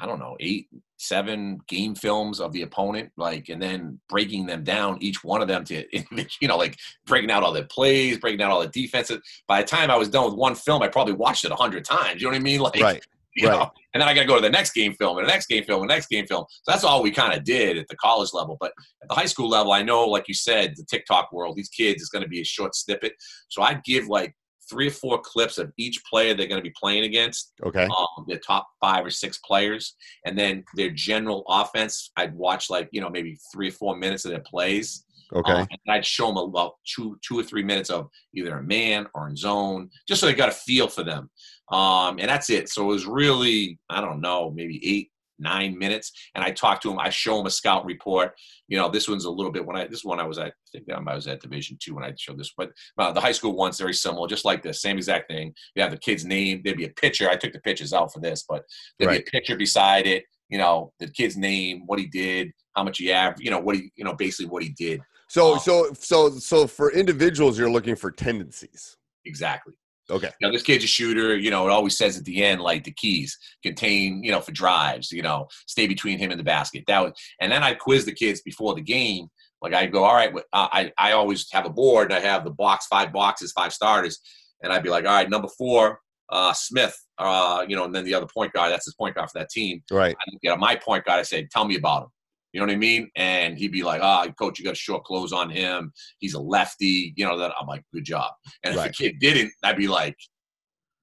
I 0.00 0.06
don't 0.06 0.18
know 0.18 0.38
eight 0.40 0.68
seven 0.98 1.60
game 1.68 1.94
films 1.94 2.40
of 2.40 2.52
the 2.52 2.62
opponent, 2.62 3.10
like, 3.16 3.48
and 3.48 3.60
then 3.60 4.00
breaking 4.08 4.46
them 4.46 4.64
down, 4.64 4.98
each 5.00 5.22
one 5.22 5.42
of 5.42 5.48
them 5.48 5.64
to, 5.64 5.84
you 6.40 6.48
know, 6.48 6.56
like 6.56 6.76
breaking 7.06 7.30
out 7.30 7.42
all 7.42 7.52
the 7.52 7.64
plays, 7.64 8.18
breaking 8.18 8.42
out 8.42 8.50
all 8.50 8.60
the 8.60 8.68
defenses. 8.68 9.18
By 9.46 9.62
the 9.62 9.68
time 9.68 9.90
I 9.90 9.96
was 9.96 10.08
done 10.08 10.24
with 10.24 10.34
one 10.34 10.54
film, 10.54 10.82
I 10.82 10.88
probably 10.88 11.14
watched 11.14 11.44
it 11.44 11.52
a 11.52 11.56
hundred 11.56 11.84
times. 11.84 12.20
You 12.20 12.28
know 12.28 12.32
what 12.32 12.40
I 12.40 12.42
mean? 12.42 12.60
Like, 12.66 12.80
right. 12.80 13.06
You 13.36 13.48
right. 13.48 13.58
know, 13.58 13.70
and 13.92 14.00
then 14.00 14.08
I 14.08 14.14
got 14.14 14.22
to 14.22 14.26
go 14.26 14.36
to 14.36 14.40
the 14.40 14.50
next 14.50 14.72
game 14.72 14.94
film 14.94 15.18
and 15.18 15.28
the 15.28 15.30
next 15.30 15.46
game 15.46 15.62
film 15.62 15.82
and 15.82 15.90
the 15.90 15.94
next 15.94 16.08
game 16.08 16.26
film. 16.26 16.46
So 16.48 16.72
that's 16.72 16.84
all 16.84 17.02
we 17.02 17.10
kind 17.10 17.32
of 17.32 17.44
did 17.44 17.76
at 17.76 17.86
the 17.86 17.96
college 17.96 18.30
level. 18.32 18.56
But 18.58 18.72
at 19.02 19.08
the 19.08 19.14
high 19.14 19.26
school 19.26 19.48
level, 19.48 19.72
I 19.72 19.82
know, 19.82 20.06
like 20.06 20.26
you 20.26 20.34
said, 20.34 20.72
the 20.74 20.84
TikTok 20.84 21.30
world, 21.32 21.54
these 21.54 21.68
kids 21.68 22.02
is 22.02 22.08
going 22.08 22.22
to 22.22 22.28
be 22.28 22.40
a 22.40 22.44
short 22.44 22.74
snippet. 22.74 23.12
So 23.48 23.62
I'd 23.62 23.84
give 23.84 24.08
like 24.08 24.34
three 24.68 24.88
or 24.88 24.92
four 24.92 25.20
clips 25.20 25.58
of 25.58 25.72
each 25.76 26.02
player 26.04 26.34
they're 26.34 26.46
going 26.46 26.60
to 26.60 26.68
be 26.68 26.74
playing 26.78 27.04
against. 27.04 27.52
Okay. 27.64 27.84
Um, 27.84 28.24
their 28.26 28.38
top 28.38 28.66
five 28.80 29.04
or 29.04 29.10
six 29.10 29.38
players, 29.38 29.94
and 30.24 30.38
then 30.38 30.64
their 30.74 30.90
general 30.90 31.44
offense. 31.48 32.10
I'd 32.16 32.34
watch 32.34 32.70
like 32.70 32.88
you 32.92 33.00
know 33.00 33.10
maybe 33.10 33.38
three 33.52 33.68
or 33.68 33.72
four 33.72 33.96
minutes 33.96 34.24
of 34.24 34.30
their 34.30 34.40
plays. 34.40 35.04
Okay. 35.32 35.52
Um, 35.52 35.66
and 35.70 35.94
I'd 35.94 36.06
show 36.06 36.28
them 36.28 36.36
about 36.38 36.74
two 36.84 37.18
two 37.26 37.38
or 37.38 37.42
three 37.42 37.64
minutes 37.64 37.90
of 37.90 38.08
either 38.34 38.58
a 38.58 38.62
man 38.62 39.06
or 39.14 39.28
in 39.28 39.36
zone, 39.36 39.90
just 40.06 40.20
so 40.20 40.26
they 40.26 40.34
got 40.34 40.48
a 40.48 40.52
feel 40.52 40.88
for 40.88 41.02
them. 41.02 41.30
Um, 41.70 42.18
and 42.20 42.28
that's 42.28 42.48
it. 42.50 42.68
So 42.68 42.84
it 42.84 42.86
was 42.86 43.06
really 43.06 43.78
I 43.90 44.00
don't 44.00 44.20
know 44.20 44.50
maybe 44.50 44.80
eight 44.86 45.10
nine 45.38 45.78
minutes 45.78 46.12
and 46.34 46.44
I 46.44 46.50
talk 46.50 46.80
to 46.82 46.90
him. 46.90 46.98
I 46.98 47.10
show 47.10 47.40
him 47.40 47.46
a 47.46 47.50
scout 47.50 47.84
report. 47.84 48.32
You 48.68 48.78
know, 48.78 48.88
this 48.88 49.08
one's 49.08 49.24
a 49.24 49.30
little 49.30 49.52
bit 49.52 49.64
when 49.64 49.76
I 49.76 49.86
this 49.86 50.04
one 50.04 50.20
I 50.20 50.24
was 50.24 50.38
at 50.38 50.52
I 50.74 50.78
think 50.78 50.90
I 50.90 51.14
was 51.14 51.26
at 51.26 51.40
Division 51.40 51.78
two 51.80 51.94
when 51.94 52.04
I 52.04 52.12
showed 52.16 52.38
this, 52.38 52.52
but 52.56 52.70
uh, 52.98 53.12
the 53.12 53.20
high 53.20 53.32
school 53.32 53.56
one's 53.56 53.78
very 53.78 53.94
similar, 53.94 54.28
just 54.28 54.44
like 54.44 54.62
this, 54.62 54.82
same 54.82 54.96
exact 54.96 55.28
thing. 55.28 55.52
You 55.74 55.82
have 55.82 55.90
the 55.90 55.98
kid's 55.98 56.24
name. 56.24 56.62
There'd 56.64 56.76
be 56.76 56.86
a 56.86 56.90
picture. 56.90 57.28
I 57.28 57.36
took 57.36 57.52
the 57.52 57.60
pictures 57.60 57.92
out 57.92 58.12
for 58.12 58.20
this, 58.20 58.44
but 58.48 58.64
there'd 58.98 59.10
right. 59.10 59.24
be 59.24 59.28
a 59.28 59.30
picture 59.30 59.56
beside 59.56 60.06
it. 60.06 60.24
You 60.48 60.58
know, 60.58 60.92
the 61.00 61.08
kid's 61.08 61.36
name, 61.36 61.82
what 61.86 61.98
he 61.98 62.06
did, 62.06 62.52
how 62.76 62.84
much 62.84 62.98
he 62.98 63.12
averaged. 63.12 63.42
You 63.42 63.50
know, 63.50 63.60
what 63.60 63.76
he 63.76 63.90
you 63.96 64.04
know 64.04 64.14
basically 64.14 64.50
what 64.50 64.62
he 64.62 64.70
did. 64.70 65.00
So 65.28 65.54
um, 65.54 65.58
so 65.60 65.92
so 65.98 66.30
so 66.30 66.66
for 66.66 66.92
individuals, 66.92 67.58
you're 67.58 67.70
looking 67.70 67.96
for 67.96 68.10
tendencies. 68.10 68.96
Exactly. 69.24 69.74
Okay. 70.10 70.30
You 70.40 70.46
know, 70.46 70.52
this 70.52 70.62
kid's 70.62 70.84
a 70.84 70.86
shooter. 70.86 71.36
You 71.36 71.50
know, 71.50 71.66
it 71.66 71.72
always 71.72 71.96
says 71.96 72.16
at 72.16 72.24
the 72.24 72.44
end, 72.44 72.60
like 72.60 72.84
the 72.84 72.92
keys 72.92 73.36
contain, 73.62 74.22
you 74.22 74.30
know, 74.30 74.40
for 74.40 74.52
drives. 74.52 75.10
You 75.10 75.22
know, 75.22 75.48
stay 75.66 75.86
between 75.86 76.18
him 76.18 76.30
and 76.30 76.38
the 76.38 76.44
basket. 76.44 76.84
That 76.86 77.02
was, 77.02 77.12
and 77.40 77.50
then 77.50 77.62
I 77.62 77.74
quiz 77.74 78.04
the 78.04 78.12
kids 78.12 78.40
before 78.42 78.74
the 78.74 78.82
game. 78.82 79.28
Like 79.62 79.74
I 79.74 79.86
go, 79.86 80.04
all 80.04 80.14
right, 80.14 80.32
I 80.52 80.92
I 80.98 81.12
always 81.12 81.50
have 81.52 81.66
a 81.66 81.70
board 81.70 82.12
and 82.12 82.18
I 82.18 82.26
have 82.26 82.44
the 82.44 82.50
box, 82.50 82.86
five 82.86 83.12
boxes, 83.12 83.52
five 83.52 83.72
starters, 83.72 84.20
and 84.62 84.72
I'd 84.72 84.82
be 84.82 84.90
like, 84.90 85.06
all 85.06 85.12
right, 85.12 85.28
number 85.28 85.48
four, 85.48 86.00
uh, 86.28 86.52
Smith, 86.52 86.96
uh, 87.18 87.64
you 87.66 87.74
know, 87.74 87.84
and 87.84 87.94
then 87.94 88.04
the 88.04 88.14
other 88.14 88.26
point 88.26 88.52
guard, 88.52 88.70
that's 88.70 88.84
his 88.84 88.94
point 88.94 89.14
guard 89.14 89.30
for 89.30 89.38
that 89.38 89.48
team. 89.48 89.82
Right. 89.90 90.14
I 90.44 90.56
my 90.56 90.76
point 90.76 91.04
guard. 91.04 91.20
I 91.20 91.22
say, 91.22 91.48
tell 91.50 91.64
me 91.64 91.76
about 91.76 92.04
him. 92.04 92.08
You 92.52 92.60
know 92.60 92.66
what 92.66 92.72
I 92.72 92.76
mean? 92.76 93.10
And 93.16 93.58
he'd 93.58 93.72
be 93.72 93.82
like, 93.82 94.00
"Ah, 94.02 94.24
oh, 94.26 94.32
coach, 94.32 94.58
you 94.58 94.64
got 94.64 94.76
short 94.76 95.04
clothes 95.04 95.32
on 95.32 95.50
him. 95.50 95.92
He's 96.18 96.34
a 96.34 96.40
lefty." 96.40 97.12
You 97.16 97.26
know 97.26 97.38
that 97.38 97.52
I'm 97.60 97.66
like, 97.66 97.82
"Good 97.92 98.04
job." 98.04 98.32
And 98.64 98.76
right. 98.76 98.90
if 98.90 98.96
the 98.96 99.04
kid 99.04 99.18
didn't, 99.18 99.52
I'd 99.62 99.76
be 99.76 99.88
like, 99.88 100.16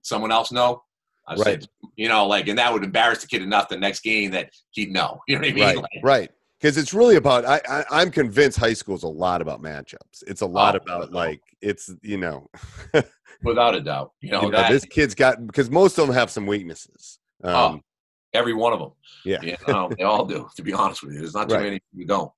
someone 0.04 0.32
else 0.32 0.52
know? 0.52 0.84
I 1.28 1.36
right. 1.36 1.44
Said, 1.44 1.66
you 1.96 2.10
know, 2.10 2.28
like, 2.28 2.48
and 2.48 2.58
that 2.60 2.72
would 2.72 2.84
embarrass 2.84 3.22
the 3.22 3.28
kid 3.28 3.42
enough 3.42 3.70
the 3.70 3.78
next 3.78 4.02
game 4.02 4.32
that 4.32 4.50
he'd 4.72 4.92
know. 4.92 5.20
You 5.28 5.36
know 5.36 5.42
what 5.42 5.50
I 5.50 5.54
mean? 5.54 5.64
Right. 5.64 5.78
Like, 5.78 6.04
right. 6.04 6.32
Because 6.60 6.78
it's 6.78 6.94
really 6.94 7.18
about. 7.18 7.44
I, 7.46 7.84
I 7.92 8.02
am 8.02 8.10
convinced 8.10 8.58
high 8.58 8.74
school 8.74 8.96
is 8.96 9.04
a 9.04 9.08
lot 9.08 9.42
about 9.42 9.62
matchups. 9.62 10.24
It's 10.28 10.42
a 10.42 10.46
lot 10.46 10.76
oh, 10.76 10.78
about 10.78 11.12
like 11.12 11.42
it's 11.62 11.92
you 12.02 12.16
know. 12.16 12.50
without 13.44 13.76
a 13.76 13.82
doubt, 13.82 14.12
you 14.22 14.32
know, 14.32 14.44
you 14.44 14.50
know 14.50 14.58
that, 14.60 14.72
this 14.72 14.86
kid's 14.86 15.14
got 15.14 15.46
because 15.46 15.70
most 15.70 15.98
of 15.98 16.08
them 16.08 16.16
have 16.16 16.32
some 16.32 16.46
weaknesses. 16.46 17.20
Oh, 17.44 17.66
um, 17.66 17.82
every 18.34 18.54
one 18.54 18.74
of 18.74 18.80
them. 18.80 18.92
Yeah, 19.26 19.42
you 19.42 19.58
know, 19.68 19.90
they 19.98 20.04
all 20.04 20.26
do. 20.26 20.48
To 20.56 20.64
be 20.64 20.74
honest 20.74 21.04
with 21.04 21.14
you, 21.14 21.20
there's 21.20 21.36
not 21.36 21.50
too 21.50 21.56
right. 21.56 21.64
many 21.64 21.82
who 21.96 22.06
don't. 22.06 22.32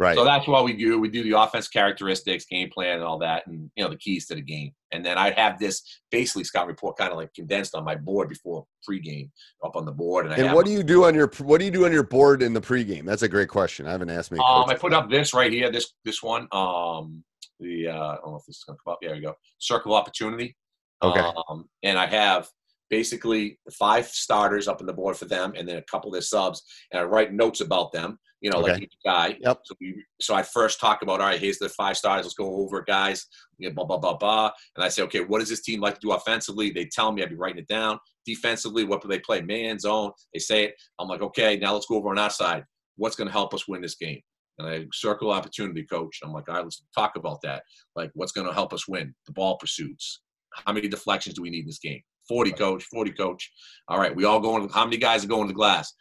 Right. 0.00 0.16
So 0.16 0.24
that's 0.24 0.46
what 0.46 0.64
we 0.64 0.72
do. 0.72 0.98
We 0.98 1.08
do 1.10 1.22
the 1.22 1.38
offense 1.38 1.68
characteristics, 1.68 2.46
game 2.46 2.70
plan, 2.70 2.94
and 2.94 3.02
all 3.02 3.18
that, 3.18 3.46
and 3.46 3.70
you 3.76 3.84
know 3.84 3.90
the 3.90 3.98
keys 3.98 4.26
to 4.28 4.34
the 4.34 4.40
game. 4.40 4.72
And 4.92 5.04
then 5.04 5.18
I'd 5.18 5.34
have 5.34 5.58
this 5.58 5.82
basically 6.10 6.44
scout 6.44 6.66
report 6.66 6.96
kind 6.96 7.12
of 7.12 7.18
like 7.18 7.34
condensed 7.34 7.74
on 7.74 7.84
my 7.84 7.96
board 7.96 8.30
before 8.30 8.64
pregame 8.88 9.28
up 9.62 9.76
on 9.76 9.84
the 9.84 9.92
board. 9.92 10.24
And, 10.26 10.34
and 10.34 10.54
what 10.54 10.64
do 10.64 10.72
you 10.72 10.82
do 10.82 11.04
on 11.04 11.14
your 11.14 11.30
what 11.40 11.58
do 11.58 11.66
you 11.66 11.70
do 11.70 11.84
on 11.84 11.92
your 11.92 12.02
board 12.02 12.42
in 12.42 12.54
the 12.54 12.62
pregame? 12.62 13.04
That's 13.04 13.22
a 13.22 13.28
great 13.28 13.50
question. 13.50 13.86
I 13.86 13.90
haven't 13.90 14.08
asked 14.08 14.32
me. 14.32 14.38
Um, 14.38 14.70
I 14.70 14.74
put 14.74 14.94
up 14.94 15.10
this 15.10 15.34
right 15.34 15.52
here. 15.52 15.70
This 15.70 15.92
this 16.04 16.22
one. 16.22 16.48
Um, 16.52 17.22
the 17.58 17.88
uh, 17.88 17.92
I 17.92 18.14
don't 18.16 18.30
know 18.30 18.36
if 18.36 18.46
this 18.46 18.56
is 18.56 18.64
gonna 18.64 18.78
come 18.82 18.92
up. 18.92 19.00
There 19.02 19.14
you 19.14 19.20
go. 19.22 19.34
Circle 19.58 19.94
opportunity. 19.94 20.56
Okay. 21.02 21.20
Um, 21.20 21.68
and 21.82 21.98
I 21.98 22.06
have 22.06 22.48
basically 22.90 23.58
five 23.78 24.06
starters 24.08 24.68
up 24.68 24.80
on 24.80 24.86
the 24.86 24.92
board 24.92 25.16
for 25.16 25.24
them, 25.24 25.52
and 25.56 25.66
then 25.66 25.76
a 25.76 25.82
couple 25.82 26.10
of 26.10 26.12
their 26.14 26.22
subs, 26.22 26.62
and 26.92 27.00
I 27.00 27.04
write 27.04 27.32
notes 27.32 27.60
about 27.60 27.92
them. 27.92 28.18
You 28.42 28.50
know, 28.50 28.60
Okay. 28.60 28.72
like 28.72 28.82
each 28.82 28.94
guy. 29.04 29.36
Yep. 29.40 29.60
So 29.64 29.74
we, 29.82 30.02
so 30.18 30.34
I 30.34 30.42
first 30.42 30.80
talk 30.80 31.02
about, 31.02 31.20
all 31.20 31.26
right, 31.26 31.38
here's 31.38 31.58
the 31.58 31.68
five 31.68 31.98
stars. 31.98 32.24
Let's 32.24 32.34
go 32.34 32.56
over 32.56 32.78
it, 32.78 32.86
guys. 32.86 33.26
You 33.58 33.68
know, 33.68 33.74
blah 33.74 33.84
blah 33.84 33.98
blah 33.98 34.16
blah. 34.16 34.50
And 34.76 34.84
I 34.84 34.88
say, 34.88 35.02
okay, 35.02 35.20
what 35.20 35.40
does 35.40 35.50
this 35.50 35.60
team 35.60 35.80
like 35.80 35.94
to 35.94 36.00
do 36.00 36.12
offensively? 36.12 36.70
They 36.70 36.86
tell 36.86 37.12
me. 37.12 37.22
I'd 37.22 37.28
be 37.28 37.34
writing 37.36 37.58
it 37.58 37.68
down. 37.68 37.98
Defensively, 38.24 38.84
what 38.84 39.02
do 39.02 39.08
they 39.08 39.18
play? 39.18 39.42
Man, 39.42 39.78
zone. 39.78 40.12
They 40.32 40.40
say 40.40 40.64
it. 40.64 40.74
I'm 40.98 41.06
like, 41.08 41.20
okay, 41.20 41.58
now 41.58 41.74
let's 41.74 41.86
go 41.86 41.96
over 41.96 42.08
on 42.08 42.18
our 42.18 42.30
side. 42.30 42.64
What's 42.96 43.14
going 43.16 43.28
to 43.28 43.32
help 43.32 43.52
us 43.52 43.68
win 43.68 43.82
this 43.82 43.96
game? 43.96 44.20
And 44.58 44.66
I 44.68 44.86
circle 44.92 45.30
opportunity, 45.30 45.84
coach. 45.84 46.18
I'm 46.22 46.32
like, 46.32 46.48
all 46.48 46.54
right, 46.56 46.64
let's 46.64 46.82
talk 46.94 47.16
about 47.16 47.40
that. 47.42 47.62
Like, 47.94 48.10
what's 48.14 48.32
going 48.32 48.46
to 48.46 48.52
help 48.54 48.72
us 48.72 48.88
win? 48.88 49.14
The 49.26 49.32
ball 49.32 49.56
pursuits. 49.58 50.22
How 50.66 50.72
many 50.72 50.88
deflections 50.88 51.34
do 51.34 51.42
we 51.42 51.50
need 51.50 51.60
in 51.60 51.66
this 51.66 51.78
game? 51.78 52.00
40, 52.30 52.52
coach. 52.52 52.84
40, 52.84 53.10
coach. 53.12 53.50
All 53.88 53.98
right, 53.98 54.14
we 54.14 54.24
all 54.24 54.38
going. 54.38 54.68
To, 54.68 54.72
how 54.72 54.84
many 54.84 54.98
guys 54.98 55.24
are 55.24 55.28
going 55.28 55.48
to 55.48 55.52
the 55.52 55.56
glass? 55.56 55.92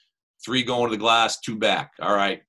Three 0.46 0.62
going 0.62 0.92
to 0.92 0.96
the 0.96 1.00
glass, 1.02 1.39
two 1.39 1.58
back. 1.58 1.92
All 2.00 2.15
right. 2.15 2.42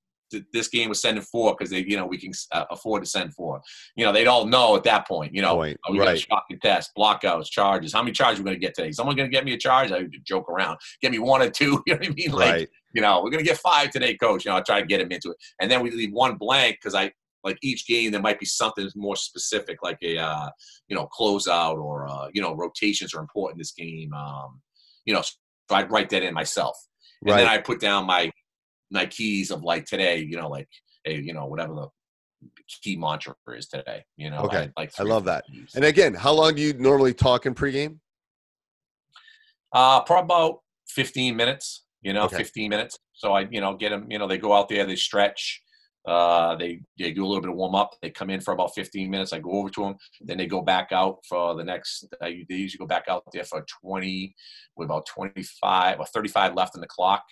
This 0.53 0.69
game 0.69 0.91
was 0.91 1.01
sending 1.01 1.25
four 1.25 1.57
because 1.59 1.71
they, 1.71 1.81
you 1.81 1.97
know, 1.97 2.07
we 2.07 2.19
can 2.19 2.31
uh, 2.53 2.67
afford 2.71 3.03
to 3.03 3.09
send 3.09 3.35
four. 3.35 3.61
You 3.97 4.05
know, 4.05 4.13
they'd 4.13 4.29
all 4.29 4.47
know 4.47 4.77
at 4.77 4.85
that 4.85 5.09
point. 5.09 5.35
You 5.35 5.43
know, 5.43 5.57
Point, 5.57 5.79
oh, 5.89 5.93
we 5.93 5.99
got 5.99 6.07
a 6.07 6.11
right. 6.11 6.21
shot 6.21 6.45
contest, 6.49 6.93
blockouts, 6.97 7.47
charges. 7.47 7.93
How 7.93 8.03
many 8.03 8.13
charges 8.13 8.39
are 8.39 8.43
we 8.43 8.51
going 8.51 8.61
to 8.61 8.65
get 8.65 8.77
today? 8.77 8.93
Someone 8.93 9.17
going 9.17 9.29
to 9.29 9.35
get 9.35 9.45
me 9.45 9.55
a 9.55 9.59
charge? 9.59 9.91
I 9.91 10.05
joke 10.25 10.49
around. 10.49 10.79
Get 11.03 11.11
me 11.11 11.19
one 11.19 11.43
or 11.43 11.51
two. 11.51 11.83
You 11.87 11.95
know 11.95 12.01
what 12.01 12.07
I 12.07 12.15
mean? 12.15 12.31
Like, 12.31 12.53
right. 12.53 12.69
you 12.95 13.03
know, 13.03 13.23
we're 13.23 13.31
gonna 13.31 13.43
get 13.43 13.57
five 13.57 13.91
today, 13.91 14.15
coach. 14.15 14.45
You 14.45 14.53
know, 14.53 14.59
I 14.59 14.61
try 14.61 14.81
to 14.81 14.87
get 14.87 15.01
him 15.01 15.11
into 15.11 15.31
it, 15.31 15.37
and 15.61 15.69
then 15.69 15.83
we 15.83 15.91
leave 15.91 16.13
one 16.13 16.37
blank 16.37 16.77
because 16.81 16.95
I 16.95 17.11
like 17.45 17.59
each 17.63 17.87
game 17.87 18.11
there 18.13 18.21
might 18.21 18.39
be 18.39 18.47
something 18.47 18.89
more 18.97 19.17
specific, 19.17 19.79
like 19.83 19.99
a 20.03 20.19
uh, 20.19 20.49
you 20.89 20.97
know 20.97 21.09
closeout 21.19 21.77
or 21.77 22.09
uh, 22.09 22.29
you 22.33 22.43
know 22.43 22.55
rotations 22.55 23.15
are 23.15 23.21
important 23.21 23.57
in 23.57 23.61
this 23.61 23.73
game. 23.73 24.13
Um, 24.13 24.61
you 25.05 25.15
know, 25.15 25.23
so 25.23 25.33
I 25.71 25.85
write 25.85 26.11
that 26.11 26.23
in 26.23 26.35
myself, 26.35 26.77
and 27.27 27.39
then 27.39 27.47
I 27.49 27.59
put 27.59 27.81
down 27.81 28.07
my 28.07 28.31
my 28.91 29.07
keys 29.07 29.51
of 29.51 29.63
like 29.63 29.87
today. 29.87 30.19
You 30.19 30.37
know, 30.37 30.49
like 30.49 30.69
hey, 31.05 31.21
you 31.21 31.33
know 31.33 31.47
whatever 31.47 31.75
the 31.75 31.89
key 32.83 32.97
mantra 32.97 33.35
is 33.57 33.69
today. 33.69 34.03
You 34.17 34.31
know, 34.31 34.39
Okay. 34.45 34.71
I, 34.77 34.81
like 34.81 34.93
I 34.99 35.03
love 35.03 35.25
that. 35.25 35.45
keys. 35.47 35.73
And 35.75 35.85
again, 35.85 36.15
how 36.15 36.33
long 36.33 36.55
do 36.55 36.63
you 36.63 36.73
normally 36.75 37.13
talk 37.15 37.47
in 37.47 37.55
pregame? 37.55 37.99
Uh, 39.73 40.01
probably 40.03 40.25
about 40.25 40.61
15 40.89 41.37
minutes, 41.37 41.85
you 42.03 42.13
know, 42.13 42.25
Okay. 42.25 42.39
15 42.39 42.71
minutes. 42.71 42.99
So 43.13 43.33
I, 43.33 43.47
you 43.51 43.61
know, 43.61 43.77
get 43.77 43.91
them, 43.91 44.07
you 44.11 44.19
know, 44.19 44.27
they 44.27 44.39
go 44.39 44.53
out 44.53 44.69
there, 44.69 44.85
they 44.87 44.97
stretch, 44.97 45.63
uh, 46.11 46.57
they, 46.57 46.81
they 46.99 47.13
do 47.13 47.25
a 47.25 47.29
little 47.29 47.41
bit 47.41 47.51
of 47.51 47.57
warm 47.57 47.75
up. 47.75 47.95
They 48.03 48.11
come 48.11 48.31
in 48.31 48.41
for 48.41 48.53
about 48.53 48.75
15 48.75 49.09
minutes. 49.09 49.33
I 49.33 49.39
go 49.39 49.53
over 49.53 49.71
to 49.71 49.85
them. 49.85 49.95
Then 50.21 50.39
they 50.39 50.47
go 50.47 50.61
back 50.61 50.89
out 50.91 51.19
for 51.29 51.55
the 51.55 51.63
next, 51.63 52.05
uh, 52.21 52.27
they 52.27 52.45
usually 52.49 52.79
go 52.79 52.87
back 52.87 53.05
out 53.09 53.25
there 53.33 53.45
for 53.45 53.65
20, 53.85 54.35
with 54.77 54.87
about 54.87 55.07
25 55.07 56.01
or 56.01 56.07
35 56.07 56.55
left 56.55 56.75
in 56.75 56.81
the 56.81 56.87
clock. 56.89 57.23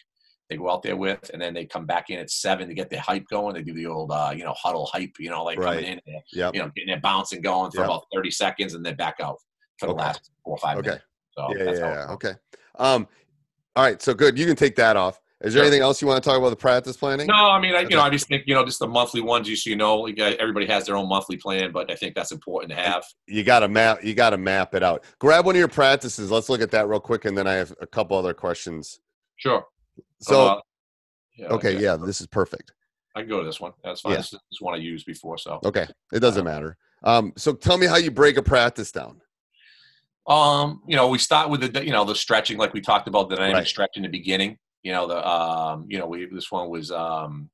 They 0.48 0.56
go 0.56 0.70
out 0.70 0.82
there 0.82 0.96
with, 0.96 1.30
and 1.32 1.42
then 1.42 1.52
they 1.54 1.66
come 1.66 1.84
back 1.86 2.08
in 2.08 2.18
at 2.20 2.30
seven 2.30 2.68
to 2.68 2.74
get 2.74 2.88
their 2.88 3.00
hype 3.00 3.26
going. 3.28 3.54
They 3.54 3.62
do 3.62 3.74
the 3.74 3.86
old, 3.86 4.12
uh, 4.12 4.32
you 4.34 4.44
know, 4.44 4.54
huddle 4.56 4.86
hype, 4.86 5.12
you 5.18 5.28
know, 5.28 5.44
like 5.44 5.58
Right. 5.58 5.74
coming 5.74 5.84
in, 5.92 6.00
and, 6.06 6.22
Yep. 6.32 6.54
you 6.54 6.60
know, 6.60 6.70
getting 6.74 6.94
it 6.94 7.02
bouncing 7.02 7.42
going 7.42 7.70
for 7.72 7.78
Yep. 7.78 7.86
about 7.86 8.04
30 8.14 8.30
seconds 8.30 8.74
and 8.74 8.86
then 8.86 8.96
back 8.96 9.16
out 9.20 9.36
for 9.78 9.86
the 9.86 9.92
Okay. 9.92 10.04
last 10.04 10.30
four 10.44 10.54
or 10.54 10.58
five 10.58 10.78
Okay. 10.78 10.90
minutes. 10.90 11.04
So 11.32 11.54
yeah, 11.56 11.64
that's 11.64 11.78
yeah, 11.80 12.06
yeah. 12.06 12.12
Okay. 12.12 12.34
Um, 12.76 13.08
all 13.76 13.84
right. 13.84 14.00
So 14.00 14.14
good. 14.14 14.38
You 14.38 14.46
can 14.46 14.56
take 14.56 14.76
that 14.76 14.96
off. 14.96 15.20
Is 15.40 15.54
there 15.54 15.60
Sure. 15.60 15.66
anything 15.68 15.82
else 15.82 16.02
you 16.02 16.08
want 16.08 16.22
to 16.22 16.28
talk 16.28 16.36
about 16.36 16.50
the 16.50 16.56
practice 16.56 16.96
planning? 16.96 17.28
No, 17.28 17.34
I 17.50 17.60
mean, 17.60 17.72
I, 17.74 17.80
you 17.80 17.86
Okay. 17.86 17.94
know, 17.94 18.02
I 18.02 18.10
just 18.10 18.26
think 18.26 18.42
you 18.46 18.54
know, 18.54 18.64
just 18.64 18.80
the 18.80 18.88
monthly 18.88 19.20
ones. 19.20 19.46
Just 19.46 19.66
you 19.66 19.76
know, 19.76 20.08
uh, 20.08 20.12
everybody 20.40 20.66
has 20.66 20.86
their 20.86 20.96
own 20.96 21.08
monthly 21.08 21.36
plan, 21.36 21.70
but 21.70 21.90
I 21.90 21.94
think 21.94 22.16
that's 22.16 22.32
important 22.32 22.70
to 22.72 22.76
have. 22.76 23.04
You 23.28 23.44
got 23.44 23.60
to 23.60 23.68
map. 23.68 24.02
You 24.02 24.14
got 24.14 24.30
to 24.30 24.36
map 24.38 24.74
it 24.74 24.82
out. 24.82 25.04
Grab 25.20 25.46
one 25.46 25.54
of 25.54 25.58
your 25.60 25.68
practices. 25.68 26.30
Let's 26.32 26.48
look 26.48 26.60
at 26.60 26.72
that 26.72 26.88
real 26.88 26.98
quick, 26.98 27.24
and 27.24 27.38
then 27.38 27.46
I 27.46 27.52
have 27.54 27.72
a 27.80 27.86
couple 27.86 28.16
other 28.16 28.34
questions. 28.34 28.98
Sure. 29.36 29.64
So, 30.20 30.46
Uh, 30.48 30.60
yeah, 31.36 31.46
okay, 31.48 31.78
yeah, 31.78 31.94
this 31.96 32.20
is 32.20 32.26
perfect. 32.26 32.72
I 33.14 33.20
can 33.20 33.28
go 33.28 33.38
to 33.38 33.46
this 33.46 33.60
one. 33.60 33.72
That's 33.84 34.00
fine. 34.00 34.12
Yeah. 34.14 34.18
This 34.18 34.32
is 34.32 34.60
one 34.60 34.74
I 34.74 34.78
used 34.78 35.06
before, 35.06 35.38
so. 35.38 35.60
Okay, 35.64 35.86
it 36.12 36.18
doesn't 36.18 36.44
matter. 36.44 36.76
Um, 37.04 37.32
so 37.36 37.52
tell 37.52 37.78
me 37.78 37.86
how 37.86 37.96
you 37.96 38.10
break 38.10 38.36
a 38.38 38.42
practice 38.42 38.90
down. 38.90 39.20
Um, 40.26 40.82
you 40.88 40.96
know, 40.96 41.08
we 41.08 41.18
start 41.18 41.48
with 41.48 41.72
the 41.72 41.84
you 41.86 41.92
know 41.92 42.04
the 42.04 42.14
stretching, 42.16 42.58
like 42.58 42.74
we 42.74 42.80
talked 42.80 43.06
about 43.06 43.28
the 43.28 43.36
dynamic 43.36 43.54
Right. 43.54 43.66
stretch 43.68 43.90
in 43.96 44.02
the 44.02 44.08
beginning. 44.08 44.58
You 44.82 44.92
know, 44.92 45.06
the 45.08 45.26
um, 45.28 45.86
you 45.88 45.98
know, 45.98 46.06
we 46.06 46.26
this 46.26 46.50
one 46.50 46.68
was 46.70 46.90
um, 46.90 47.50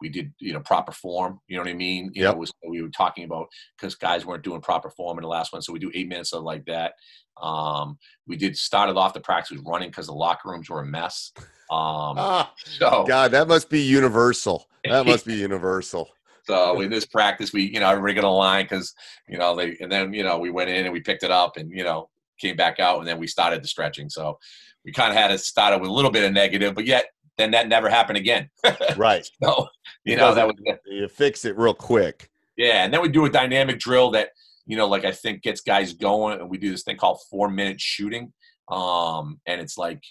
we 0.00 0.08
did 0.08 0.32
you 0.38 0.52
know 0.52 0.60
proper 0.60 0.92
form. 0.92 1.40
You 1.48 1.56
know 1.56 1.62
what 1.62 1.70
I 1.70 1.74
mean? 1.74 2.10
You 2.14 2.22
Yep. 2.22 2.32
know, 2.32 2.38
was 2.38 2.52
we 2.68 2.82
were 2.82 2.88
talking 2.88 3.24
about 3.24 3.46
because 3.76 3.94
guys 3.94 4.24
weren't 4.26 4.44
doing 4.44 4.60
proper 4.60 4.90
form 4.90 5.18
in 5.18 5.22
the 5.22 5.28
last 5.28 5.52
one, 5.52 5.62
so 5.62 5.72
we 5.72 5.78
do 5.78 5.90
eight 5.94 6.08
minutes 6.08 6.32
of 6.32 6.42
like 6.42 6.64
that. 6.66 6.94
Um, 7.40 7.98
we 8.26 8.36
did 8.36 8.56
started 8.56 8.96
off 8.96 9.14
the 9.14 9.20
practice 9.20 9.50
with 9.56 9.66
running 9.66 9.88
because 9.90 10.06
the 10.06 10.12
locker 10.12 10.50
rooms 10.50 10.68
were 10.68 10.80
a 10.80 10.86
mess. 10.86 11.32
Um, 11.70 12.16
Ah, 12.18 12.52
so 12.64 13.04
God, 13.06 13.30
that 13.30 13.48
must 13.48 13.70
be 13.70 13.80
universal. 13.80 14.68
That 14.84 15.06
must 15.06 15.24
be 15.26 15.34
universal. 15.36 16.10
So 16.44 16.80
in 16.80 16.90
this 16.90 17.06
practice, 17.06 17.52
we 17.52 17.62
you 17.62 17.80
know 17.80 17.88
everybody 17.88 18.14
got 18.14 18.24
a 18.24 18.28
line 18.28 18.64
because 18.64 18.92
you 19.28 19.38
know 19.38 19.54
they 19.56 19.76
and 19.80 19.90
then 19.90 20.12
you 20.12 20.24
know 20.24 20.38
we 20.38 20.50
went 20.50 20.70
in 20.70 20.84
and 20.84 20.92
we 20.92 21.00
picked 21.00 21.22
it 21.22 21.30
up 21.30 21.56
and 21.56 21.70
you 21.70 21.84
know 21.84 22.08
came 22.40 22.56
back 22.56 22.80
out 22.80 22.98
and 22.98 23.06
then 23.06 23.18
we 23.18 23.26
started 23.28 23.62
the 23.62 23.68
stretching. 23.68 24.10
So 24.10 24.38
we 24.84 24.92
kind 24.92 25.10
of 25.10 25.16
had 25.16 25.28
to 25.28 25.38
start 25.38 25.78
with 25.80 25.88
a 25.88 25.92
little 25.92 26.10
bit 26.10 26.24
of 26.24 26.32
negative, 26.32 26.74
but 26.74 26.86
yet 26.86 27.06
then 27.38 27.50
that 27.52 27.68
never 27.68 27.88
happened 27.88 28.18
again. 28.18 28.48
Right. 28.96 29.28
so 29.42 29.68
you 30.04 30.14
It 30.14 30.18
know 30.18 30.34
that 30.34 30.46
was 30.46 30.56
You 30.86 31.08
fix 31.08 31.44
it 31.44 31.56
real 31.56 31.74
quick. 31.74 32.28
yeah, 32.56 32.84
and 32.84 32.92
then 32.92 33.00
we 33.02 33.08
do 33.08 33.24
a 33.24 33.30
dynamic 33.30 33.78
drill 33.78 34.10
that 34.12 34.30
you 34.66 34.76
know 34.76 34.86
like 34.86 35.04
I 35.04 35.12
think 35.12 35.42
gets 35.42 35.60
guys 35.60 35.92
going, 35.94 36.40
and 36.40 36.50
we 36.50 36.58
do 36.58 36.70
this 36.70 36.82
thing 36.82 36.96
called 36.96 37.20
four 37.30 37.48
minute 37.48 37.80
shooting, 37.80 38.32
um, 38.70 39.40
and 39.46 39.60
it's 39.60 39.78
like 39.78 40.02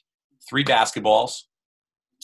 three 0.49 0.63
basketballs, 0.63 1.41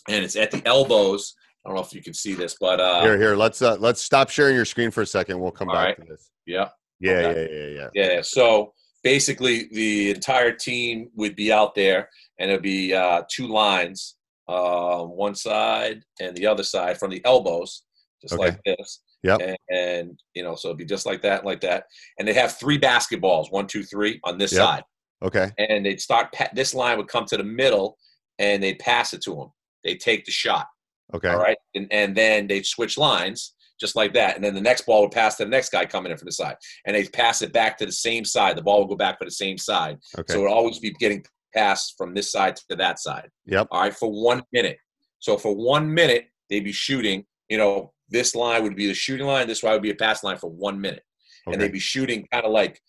and 0.10 0.24
it's 0.24 0.36
at 0.36 0.52
the 0.52 0.66
elbows. 0.66 1.34
I 1.66 1.70
don't 1.70 1.76
know 1.76 1.84
if 1.84 1.94
you 1.94 2.02
can 2.02 2.14
see 2.14 2.34
this, 2.34 2.56
but 2.60 2.80
uh, 2.80 3.02
here, 3.02 3.18
here. 3.18 3.36
Let's 3.36 3.62
uh, 3.62 3.76
let's 3.80 4.02
stop 4.02 4.30
sharing 4.30 4.56
your 4.56 4.66
screen 4.66 4.90
for 4.90 5.02
a 5.02 5.06
second. 5.06 5.40
We'll 5.40 5.52
come 5.52 5.68
back 5.68 5.76
right. 5.86 5.98
to 5.98 6.06
this. 6.08 6.32
yeah. 6.46 6.70
Yeah, 7.00 7.12
Okay. 7.12 7.48
yeah, 7.52 7.58
yeah, 7.80 7.90
yeah. 7.94 8.14
Yeah. 8.16 8.22
So 8.24 8.74
basically, 9.08 9.70
the 9.72 10.10
entire 10.10 10.52
team 10.52 11.10
would 11.16 11.34
be 11.34 11.50
out 11.60 11.74
there, 11.76 12.10
and 12.40 12.52
it'd 12.52 12.62
be 12.62 12.94
uh, 12.94 13.22
two 13.32 13.48
lines, 13.48 14.18
uh, 14.50 15.02
one 15.02 15.34
side 15.34 16.02
and 16.20 16.36
the 16.36 16.46
other 16.46 16.64
side 16.64 16.98
from 16.98 17.10
the 17.12 17.22
elbows, 17.24 17.84
just 18.22 18.34
Okay. 18.34 18.44
like 18.46 18.60
this. 18.66 19.00
yeah 19.24 19.38
And, 19.48 19.58
and 19.84 20.20
you 20.36 20.44
know, 20.44 20.56
so 20.56 20.68
it'd 20.68 20.78
be 20.78 20.94
just 20.96 21.06
like 21.06 21.22
that, 21.22 21.46
like 21.46 21.62
that. 21.62 21.86
And 22.18 22.28
they 22.28 22.34
have 22.34 22.58
three 22.58 22.78
basketballs, 22.78 23.50
one, 23.50 23.66
two, 23.74 23.84
three, 23.84 24.20
on 24.26 24.38
this 24.38 24.52
Yep. 24.52 24.62
side, 24.62 24.84
Okay. 25.28 25.48
and 25.58 25.86
they'd 25.86 26.02
start. 26.02 26.26
This 26.54 26.74
line 26.82 26.98
would 26.98 27.08
come 27.08 27.26
to 27.28 27.38
the 27.38 27.50
middle, 27.64 27.98
and 28.40 28.62
they'd 28.62 28.80
pass 28.80 29.14
it 29.16 29.22
to 29.24 29.34
them. 29.36 29.50
They 29.86 29.96
take 29.96 30.26
the 30.26 30.32
shot. 30.44 30.68
Okay. 31.14 31.30
All 31.30 31.40
right. 31.48 31.58
And, 31.76 31.88
and 31.92 32.10
then 32.22 32.48
they'd 32.48 32.66
switch 32.66 32.98
lines 32.98 33.54
just 33.80 33.96
like 33.96 34.14
that. 34.14 34.36
And 34.36 34.44
then 34.44 34.56
the 34.56 34.62
next 34.62 34.86
ball 34.86 35.02
would 35.02 35.12
pass 35.12 35.36
to 35.38 35.46
the 35.46 35.50
next 35.50 35.70
guy 35.70 35.86
coming 35.86 36.12
in 36.12 36.18
from 36.18 36.26
the 36.26 36.32
side. 36.32 36.56
And 36.86 36.96
they'd 36.96 37.12
pass 37.12 37.42
it 37.42 37.54
back 37.54 37.78
to 37.78 37.86
the 37.86 37.92
same 37.92 38.26
side. 38.26 38.58
The 38.58 38.62
ball 38.62 38.80
would 38.80 38.90
go 38.90 38.96
back 38.96 39.20
for 39.20 39.26
the 39.26 39.32
same 39.32 39.58
side. 39.58 39.98
Okay. 40.18 40.34
So 40.34 40.40
it 40.40 40.42
would 40.44 40.52
always 40.52 40.80
be 40.80 40.92
getting 40.92 41.24
passed 41.54 41.96
from 41.98 42.14
this 42.14 42.32
side 42.32 42.56
to 42.70 42.76
that 42.76 43.00
side. 43.00 43.30
Yep. 43.46 43.68
All 43.72 43.82
right. 43.82 43.96
For 43.96 44.10
one 44.10 44.42
minute. 44.52 44.78
So 45.20 45.38
for 45.38 45.56
one 45.56 45.94
minute, 45.94 46.26
they'd 46.50 46.64
be 46.64 46.72
shooting, 46.72 47.26
you 47.50 47.58
know, 47.58 47.94
this 48.10 48.36
line 48.36 48.64
would 48.64 48.76
be 48.76 48.88
the 48.88 48.94
shooting 48.94 49.28
line. 49.28 49.48
This 49.48 49.64
line 49.64 49.74
would 49.74 49.82
be 49.82 49.92
a 49.92 49.96
pass 49.96 50.24
line 50.24 50.38
for 50.38 50.50
one 50.50 50.80
minute. 50.80 51.04
And 51.46 51.62
they'd 51.62 51.72
be 51.72 51.80
shooting 51.80 52.28
kind 52.32 52.46
of 52.46 52.52
like, 52.52 52.82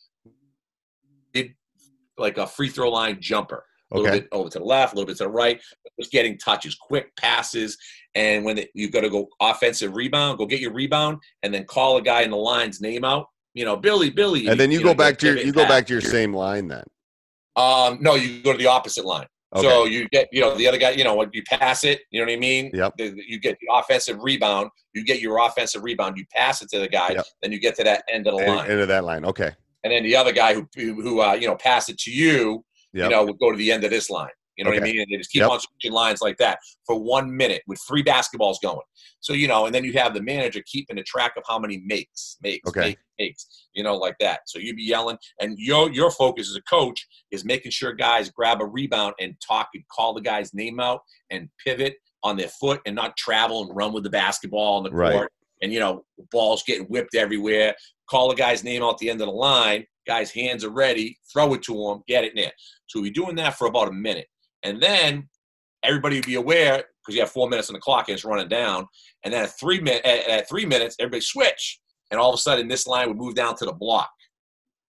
like 2.19 2.39
a 2.39 2.47
free 2.47 2.69
throw 2.69 2.91
line 2.91 3.19
jumper 3.21 3.65
a 3.93 3.97
little 3.97 4.11
Okay. 4.11 4.21
bit 4.21 4.29
over 4.33 4.49
to 4.51 4.59
the 4.59 4.65
left, 4.65 4.93
a 4.93 4.97
little 4.97 5.07
bit 5.07 5.17
to 5.19 5.25
the 5.25 5.31
right, 5.31 5.61
just 5.99 6.13
getting 6.13 6.37
touches, 6.39 6.75
quick 6.75 7.15
passes. 7.17 7.77
And 8.15 8.45
when 8.45 8.57
the, 8.57 8.69
you've 8.75 8.93
got 8.93 9.01
to 9.03 9.11
go 9.11 9.29
offensive 9.41 9.95
rebound, 9.97 10.39
go 10.39 10.47
get 10.47 10.61
your 10.61 10.73
rebound, 10.73 11.19
and 11.43 11.53
then 11.55 11.65
call 11.65 11.97
a 11.97 12.03
guy 12.03 12.23
in 12.23 12.31
the 12.31 12.37
line's 12.37 12.81
name 12.81 13.05
out. 13.05 13.27
You 13.55 13.65
know, 13.65 13.77
Billy, 13.77 14.11
Billy. 14.11 14.47
And 14.49 14.59
then 14.61 14.71
you, 14.71 14.79
go 14.81 14.87
know, 14.89 14.95
back 14.95 15.19
to 15.19 15.27
your 15.27 15.39
you 15.39 15.53
go 15.53 15.67
back. 15.67 15.87
to 15.87 15.93
your 15.93 16.03
same 16.03 16.33
line 16.35 16.69
then. 16.69 16.85
Um, 17.57 17.99
no, 18.01 18.15
you 18.15 18.41
go 18.43 18.53
to 18.53 18.59
the 18.59 18.67
opposite 18.67 19.05
line. 19.05 19.27
Okay. 19.57 19.67
So 19.67 19.87
you 19.87 20.07
get, 20.11 20.29
you 20.31 20.43
know, 20.43 20.55
the 20.57 20.69
other 20.69 20.77
guy, 20.77 20.91
you 20.91 21.05
know, 21.05 21.27
you 21.33 21.43
pass 21.45 21.83
it, 21.83 22.03
you 22.11 22.21
know 22.21 22.27
what 22.27 22.37
I 22.37 22.39
mean? 22.39 22.71
Yep. 22.75 22.93
You 22.99 23.41
get 23.41 23.57
the 23.61 23.69
offensive 23.73 24.19
rebound. 24.21 24.69
You 24.93 25.03
get 25.05 25.21
your 25.21 25.39
offensive 25.45 25.83
rebound. 25.83 26.19
You 26.19 26.27
pass 26.37 26.61
it 26.61 26.69
to 26.71 26.79
the 26.81 26.89
guy. 26.89 27.13
Yep. 27.13 27.25
Then 27.43 27.53
you 27.53 27.59
get 27.59 27.75
to 27.77 27.85
that 27.85 28.05
end 28.13 28.27
of 28.27 28.37
the 28.37 28.43
En- 28.45 28.57
line. 28.57 28.71
Into 28.71 28.85
that 28.87 29.05
line. 29.05 29.25
Okay. 29.25 29.51
and 29.85 29.93
then 29.93 30.03
the 30.03 30.15
other 30.15 30.33
guy 30.33 30.53
who 30.55 30.69
who, 30.77 31.01
who 31.01 31.21
uh, 31.23 31.33
you 31.33 31.47
know 31.49 31.57
pass 31.57 31.89
it 31.89 31.97
to 32.01 32.11
you, 32.11 32.63
Yep. 32.95 33.05
you 33.05 33.11
know, 33.11 33.25
would 33.25 33.39
go 33.39 33.51
to 33.51 33.57
the 33.59 33.71
end 33.73 33.85
of 33.85 33.91
this 33.91 34.11
line. 34.11 34.31
You 34.57 34.65
know 34.65 34.71
what 34.71 34.83
I 34.83 34.83
mean? 34.83 35.01
And 35.01 35.07
they 35.09 35.17
just 35.19 35.31
keep 35.31 35.43
Yep. 35.43 35.51
on 35.51 35.61
switching 35.61 35.93
lines 35.93 36.21
like 36.21 36.37
that 36.39 36.59
for 36.85 36.99
one 36.99 37.35
minute 37.37 37.63
with 37.69 37.79
three 37.87 38.03
basketballs 38.03 38.57
going. 38.61 38.81
So 39.21 39.33
you 39.33 39.47
know, 39.47 39.67
and 39.67 39.75
then 39.75 39.85
you 39.85 39.93
have 39.93 40.15
the 40.15 40.21
manager 40.23 40.61
keeping 40.67 40.99
a 40.99 41.03
track 41.05 41.35
of 41.37 41.45
how 41.47 41.61
many 41.61 41.81
makes, 41.87 42.39
makes, 42.43 42.69
Okay. 42.69 42.81
makes, 42.81 43.03
makes. 43.21 43.67
You 43.75 43.85
know, 43.85 43.97
like 43.97 44.17
that. 44.19 44.41
So 44.47 44.59
you'd 44.59 44.75
be 44.77 44.83
yelling, 44.83 45.17
and 45.41 45.57
your 45.59 45.93
your 45.93 46.11
focus 46.11 46.49
as 46.51 46.57
a 46.57 46.63
coach 46.63 47.07
is 47.31 47.45
making 47.45 47.71
sure 47.71 47.93
guys 47.93 48.31
grab 48.31 48.61
a 48.61 48.67
rebound 48.67 49.15
and 49.21 49.37
talk 49.47 49.69
and 49.75 49.85
call 49.95 50.13
the 50.13 50.21
guy's 50.21 50.53
name 50.53 50.81
out 50.81 51.03
and 51.31 51.49
pivot 51.65 51.95
on 52.25 52.37
their 52.37 52.49
foot 52.49 52.81
and 52.85 52.97
not 52.97 53.17
travel 53.17 53.63
and 53.63 53.77
run 53.77 53.93
with 53.93 54.03
the 54.03 54.11
basketball 54.11 54.79
on 54.79 54.83
the 54.83 54.91
Right. 54.91 55.13
court. 55.13 55.33
And 55.63 55.73
you 55.73 55.79
know, 55.79 56.05
balls 56.33 56.65
getting 56.67 56.87
whipped 56.87 57.15
everywhere. 57.15 57.77
Call 58.11 58.29
the 58.29 58.35
guy's 58.35 58.65
name 58.65 58.83
out 58.83 58.99
the 58.99 59.09
end 59.11 59.21
of 59.21 59.27
the 59.29 59.33
line. 59.33 59.85
Guys, 60.09 60.31
hands 60.31 60.65
are 60.65 60.71
ready. 60.71 61.17
Throw 61.33 61.53
it 61.55 61.63
to 61.65 61.75
them. 61.75 62.03
Get 62.09 62.25
it 62.25 62.35
in 62.35 62.43
there. 62.43 62.53
So 62.87 63.01
we're 63.01 63.13
doing 63.13 63.37
that 63.37 63.57
for 63.59 63.67
about 63.69 63.89
a 63.89 63.93
minute. 63.93 64.27
And 64.63 64.83
then 64.83 65.29
everybody 65.85 66.17
would 66.17 66.27
be 66.27 66.37
aware 66.37 66.83
because 67.05 67.15
you 67.15 67.21
have 67.21 67.31
four 67.31 67.49
minutes 67.49 67.69
on 67.69 67.75
the 67.75 67.81
clock 67.81 68.09
and 68.09 68.15
it's 68.15 68.25
running 68.25 68.49
down. 68.49 68.87
And 69.23 69.33
then 69.33 69.45
at 69.45 69.59
three, 69.61 69.81
at, 69.83 70.05
at 70.05 70.49
three 70.49 70.65
minutes, 70.65 70.97
everybody 70.99 71.21
switch. 71.21 71.79
And 72.11 72.19
all 72.19 72.31
of 72.31 72.35
a 72.35 72.41
sudden, 72.41 72.69
this 72.69 72.87
line 72.87 73.09
would 73.09 73.19
move 73.19 73.35
down 73.35 73.55
to 73.57 73.67
the 73.67 73.73
block. 73.73 74.11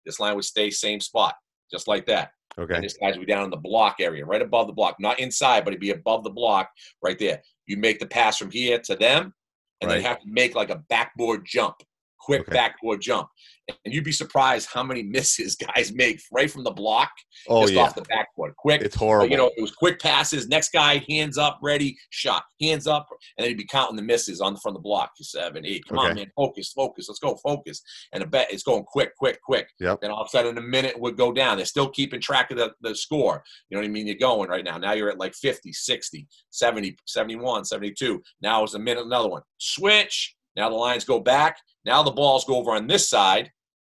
This 0.06 0.20
line 0.22 0.36
would 0.36 0.46
stay 0.46 0.70
same 0.72 1.02
spot, 1.02 1.36
just 1.70 1.88
like 1.90 2.06
that. 2.06 2.32
Okay. 2.58 2.76
And 2.76 2.84
this 2.84 2.98
guy's 2.98 3.18
would 3.18 3.28
be 3.28 3.32
down 3.32 3.44
in 3.44 3.50
the 3.50 3.58
block 3.58 3.98
area, 4.00 4.26
right 4.26 4.42
above 4.42 4.68
the 4.68 4.74
block, 4.74 4.96
not 5.00 5.20
inside, 5.20 5.66
but 5.66 5.72
it'd 5.74 5.82
be 5.82 5.92
above 5.92 6.24
the 6.24 6.30
block, 6.30 6.70
right 7.04 7.20
there. 7.20 7.42
You 7.68 7.78
make 7.78 8.00
the 8.00 8.08
pass 8.08 8.38
from 8.38 8.52
here 8.52 8.80
to 8.80 8.96
them, 8.96 9.34
and 9.82 9.90
Right. 9.90 9.96
then 9.96 10.04
have 10.06 10.22
to 10.22 10.28
make 10.28 10.56
like 10.56 10.70
a 10.70 10.82
backboard 10.90 11.46
jump, 11.46 11.76
quick 12.20 12.42
Okay. 12.42 12.52
backboard 12.54 13.02
jump. 13.02 13.28
And 13.86 13.94
you'd 13.94 14.04
be 14.04 14.12
surprised 14.12 14.68
how 14.74 14.82
many 14.82 15.04
misses 15.04 15.56
guys 15.76 15.94
make 15.94 16.20
right 16.32 16.50
from 16.50 16.64
the 16.64 16.72
block, 16.72 17.12
Oh 17.48 17.62
just 17.62 17.74
yeah. 17.74 17.84
off 17.84 17.94
the 17.96 18.02
backboard, 18.04 18.56
quick. 18.58 18.82
It's 18.82 18.96
But, 18.96 19.06
horrible. 19.06 19.30
you 19.30 19.38
know, 19.38 19.52
it 19.56 19.62
was 19.62 19.72
quick 19.76 20.00
passes. 20.00 20.48
Next 20.48 20.72
guy, 20.72 21.04
hands 21.08 21.38
up, 21.38 21.60
ready, 21.62 21.96
shot, 22.10 22.44
hands 22.60 22.88
up, 22.88 23.08
and 23.38 23.44
then 23.44 23.50
he'd 23.52 23.58
be 23.60 23.66
counting 23.68 23.96
the 23.96 24.02
misses 24.02 24.42
on 24.42 24.54
the 24.56 24.60
front 24.60 24.76
of 24.76 24.82
the 24.82 24.88
block. 24.88 25.12
Seven, 25.22 25.66
eight. 25.68 25.84
Come 25.88 26.00
on, 26.00 26.16
man, 26.16 26.32
focus, 26.36 26.72
focus. 26.72 27.08
Let's 27.10 27.20
go, 27.20 27.36
focus. 27.44 27.82
And 28.12 28.24
the 28.24 28.28
bet 28.28 28.52
it's 28.52 28.64
going 28.64 28.84
quick, 28.84 29.16
quick, 29.18 29.40
quick. 29.44 29.68
Yep. 29.80 30.02
Then 30.02 30.10
all 30.12 30.22
of 30.22 30.28
a 30.28 30.30
sudden, 30.30 30.52
in 30.52 30.58
a 30.58 30.62
minute 30.68 31.00
would 31.00 31.16
go 31.18 31.32
down. 31.32 31.58
They're 31.58 31.66
still 31.68 31.90
keeping 31.90 32.20
track 32.22 32.50
of 32.50 32.58
the, 32.58 32.72
the 32.82 32.96
score. 32.96 33.44
You 33.70 33.76
know 33.78 33.82
what 33.82 33.88
I 33.88 33.92
mean? 33.92 34.08
You're 34.08 34.16
going 34.18 34.50
right 34.50 34.64
now. 34.66 34.78
Now 34.80 34.94
you're 34.94 35.10
at 35.12 35.20
like 35.20 35.36
50, 35.36 35.72
60, 35.72 36.28
70, 36.50 36.98
71, 37.06 37.66
72. 37.66 38.22
Now 38.42 38.64
it's 38.64 38.74
a 38.74 38.80
minute, 38.80 39.06
another 39.06 39.30
one. 39.30 39.44
Switch. 39.60 40.36
Now 40.60 40.68
the 40.70 40.76
lines 40.76 41.06
go 41.06 41.22
back. 41.22 41.58
Now 41.86 42.04
the 42.04 42.12
balls 42.12 42.44
go 42.44 42.58
over 42.58 42.72
on 42.72 42.86
this 42.86 43.10
side, 43.10 43.50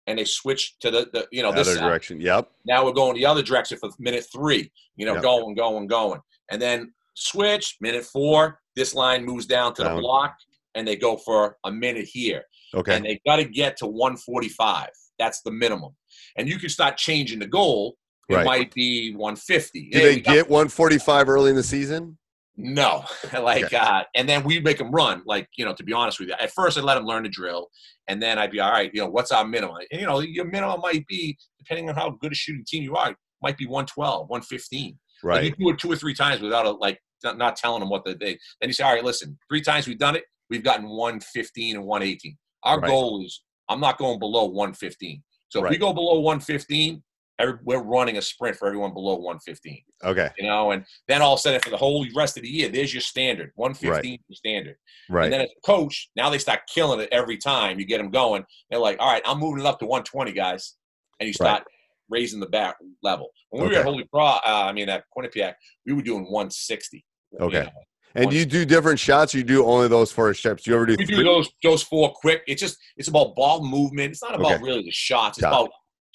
and 0.07 0.17
they 0.17 0.25
switch 0.25 0.79
to 0.79 0.93
the, 0.93 1.09
the 1.13 1.27
you 1.33 1.43
know 1.43 1.51
this 1.53 1.67
Other 1.67 1.77
side. 1.79 1.87
direction. 1.89 2.21
Yep. 2.21 2.51
Now 2.65 2.85
we're 2.85 2.93
going 2.93 3.17
the 3.17 3.27
other 3.27 3.43
direction 3.43 3.79
for 3.79 3.91
minute 3.99 4.25
three. 4.33 4.71
You 4.95 5.07
know, 5.07 5.15
Yep. 5.15 5.23
going, 5.23 5.55
going, 5.57 5.89
going, 5.89 6.21
and 6.53 6.63
then 6.63 6.93
switch 7.15 7.77
minute 7.81 8.05
four. 8.05 8.61
This 8.77 8.95
line 8.95 9.25
moves 9.25 9.45
down 9.47 9.75
to 9.75 9.83
Down. 9.83 9.97
the 9.97 10.01
block, 10.03 10.37
and 10.77 10.87
they 10.87 10.95
go 10.95 11.17
for 11.17 11.59
a 11.65 11.73
minute 11.73 12.07
here, 12.07 12.45
Okay. 12.77 12.95
and 12.95 13.05
they 13.05 13.21
got 13.27 13.37
to 13.37 13.45
get 13.45 13.77
to 13.79 13.87
145. 13.87 14.89
That's 15.19 15.43
the 15.43 15.51
minimum, 15.51 15.97
and 16.37 16.49
you 16.49 16.59
can 16.61 16.69
start 16.69 16.97
changing 16.97 17.41
the 17.41 17.47
goal. 17.49 17.97
It 18.29 18.37
Right. 18.37 18.47
might 18.47 18.73
be 18.73 19.13
150. 19.17 19.91
Do 19.91 19.99
Hey, 19.99 20.15
they 20.15 20.21
get 20.21 20.49
145 20.49 21.29
early 21.29 21.51
in 21.51 21.57
the 21.57 21.63
season? 21.65 22.17
No, 22.57 23.05
like, 23.41 23.65
Okay. 23.65 23.77
uh, 23.77 24.03
and 24.15 24.29
then 24.29 24.45
we 24.45 24.61
make 24.61 24.79
them 24.79 24.91
run. 24.91 25.23
Like, 25.25 25.49
you 25.57 25.65
know, 25.65 25.75
to 25.75 25.83
be 25.83 25.93
honest 25.93 26.21
with 26.21 26.29
you, 26.29 26.35
at 26.41 26.53
first 26.53 26.77
I'd 26.77 26.85
let 26.85 26.97
them 26.97 27.07
learn 27.07 27.23
the 27.23 27.29
drill, 27.29 27.69
and 28.09 28.23
then 28.23 28.39
I'd 28.39 28.51
be 28.51 28.61
all 28.61 28.71
right. 28.71 28.91
You 28.93 29.03
know, 29.03 29.09
what's 29.09 29.33
our 29.33 29.45
minimum? 29.47 29.77
And, 29.91 30.01
you 30.01 30.07
know, 30.07 30.21
your 30.21 30.45
minimum 30.45 30.81
might 30.81 31.07
be 31.07 31.37
depending 31.59 31.89
on 31.89 31.95
how 31.95 32.11
good 32.11 32.33
a 32.33 32.35
shooting 32.35 32.65
team 32.67 32.83
you 32.83 32.95
are, 32.97 33.15
might 33.43 33.57
be 33.57 33.67
112, 33.67 34.29
115. 34.29 34.87
Like, 34.89 34.97
right. 35.23 35.45
you 35.45 35.51
do 35.67 35.71
it 35.71 35.79
two 35.79 35.91
or 35.91 35.97
three 35.97 36.15
times 36.15 36.41
without 36.41 36.67
a, 36.67 36.71
like 36.73 36.99
not, 37.25 37.39
not 37.39 37.57
telling 37.57 37.81
them 37.81 37.89
what 37.89 38.05
the 38.05 38.15
they. 38.15 38.39
Then 38.61 38.69
you 38.69 38.73
say, 38.73 38.85
all 38.85 38.93
right, 38.95 39.05
listen, 39.05 39.39
three 39.49 39.61
times 39.63 39.87
we've 39.87 39.99
done 39.99 40.17
it, 40.17 40.25
we've 40.51 40.65
gotten 40.65 40.89
115 40.89 41.77
and 41.77 41.85
118. 41.87 42.37
Our 42.65 42.81
Right. 42.81 42.89
goal 42.89 43.25
is 43.25 43.43
I'm 43.69 43.81
not 43.81 43.99
going 43.99 44.19
below 44.19 44.45
115. 44.47 45.23
So 45.49 45.65
if 45.65 45.71
we 45.71 45.79
go 45.79 45.93
below 45.93 46.21
115, 46.21 47.03
every, 47.39 47.55
we're 47.65 47.83
running 47.83 48.19
a 48.19 48.23
sprint 48.23 48.57
for 48.57 48.67
everyone 48.67 48.93
below 48.93 49.15
115 49.17 49.83
Okay. 50.05 50.29
you 50.39 50.47
know, 50.47 50.71
and 50.73 50.85
then 51.09 51.23
all 51.23 51.35
of 51.35 51.39
a 51.39 51.41
sudden 51.41 51.61
for 51.61 51.71
the 51.71 51.77
whole 51.77 52.07
rest 52.15 52.37
of 52.37 52.43
the 52.43 52.49
year, 52.49 52.69
there's 52.69 52.93
your 52.93 53.01
standard, 53.01 53.53
115 53.57 54.15
is 54.15 54.19
your 54.29 54.37
standard. 54.37 54.77
Right. 55.09 55.25
And 55.25 55.33
then 55.33 55.41
as 55.43 55.49
a 55.51 55.67
coach, 55.67 56.11
now 56.17 56.31
they 56.31 56.39
start 56.39 56.61
killing 56.73 57.01
it 57.01 57.09
every 57.13 57.37
time 57.39 57.79
you 57.79 57.87
get 57.87 57.99
them 57.99 58.11
going. 58.11 58.45
They're 58.71 58.81
like, 58.81 58.97
all 59.01 59.11
right, 59.13 59.23
I'm 59.25 59.39
moving 59.39 59.61
it 59.61 59.67
up 59.67 59.79
to 59.81 59.87
120, 59.87 60.33
guys. 60.33 60.75
And 61.21 61.27
you 61.27 61.33
start 61.33 61.63
raising 62.11 62.41
the 62.41 62.49
back 62.49 62.77
level. 63.03 63.29
When 63.51 63.63
we 63.63 63.69
were 63.69 63.77
at 63.77 63.85
Holy 63.85 64.07
Cross, 64.13 64.41
uh, 64.45 64.65
I 64.65 64.73
mean, 64.73 64.89
at 64.89 65.05
Quinnipiac, 65.17 65.55
we 65.87 65.93
were 65.93 66.03
doing 66.03 66.25
160. 66.25 67.05
you 67.33 67.39
Okay. 67.39 67.63
know. 67.63 67.71
And 68.15 68.31
you 68.33 68.45
do 68.45 68.67
different 68.67 68.99
shots. 68.99 69.35
Or 69.35 69.39
you 69.39 69.45
do 69.45 69.65
only 69.65 69.89
those 69.89 70.13
four 70.13 70.35
steps. 70.35 70.67
You 70.67 70.75
ever 70.75 70.85
do? 70.85 70.97
We 70.99 71.07
do 71.07 71.23
those 71.25 71.49
those 71.63 71.83
four 71.83 72.13
quick. 72.13 72.43
It's 72.47 72.61
just 72.61 72.77
it's 72.99 73.09
about 73.09 73.35
ball 73.35 73.65
movement. 73.65 74.11
It's 74.13 74.23
not 74.23 74.35
about 74.35 74.53
Okay. 74.57 74.63
really 74.63 74.83
the 74.83 74.91
shots. 74.91 75.39
It's 75.39 75.43
Got 75.47 75.53
it. 75.53 75.55
about 75.63 75.71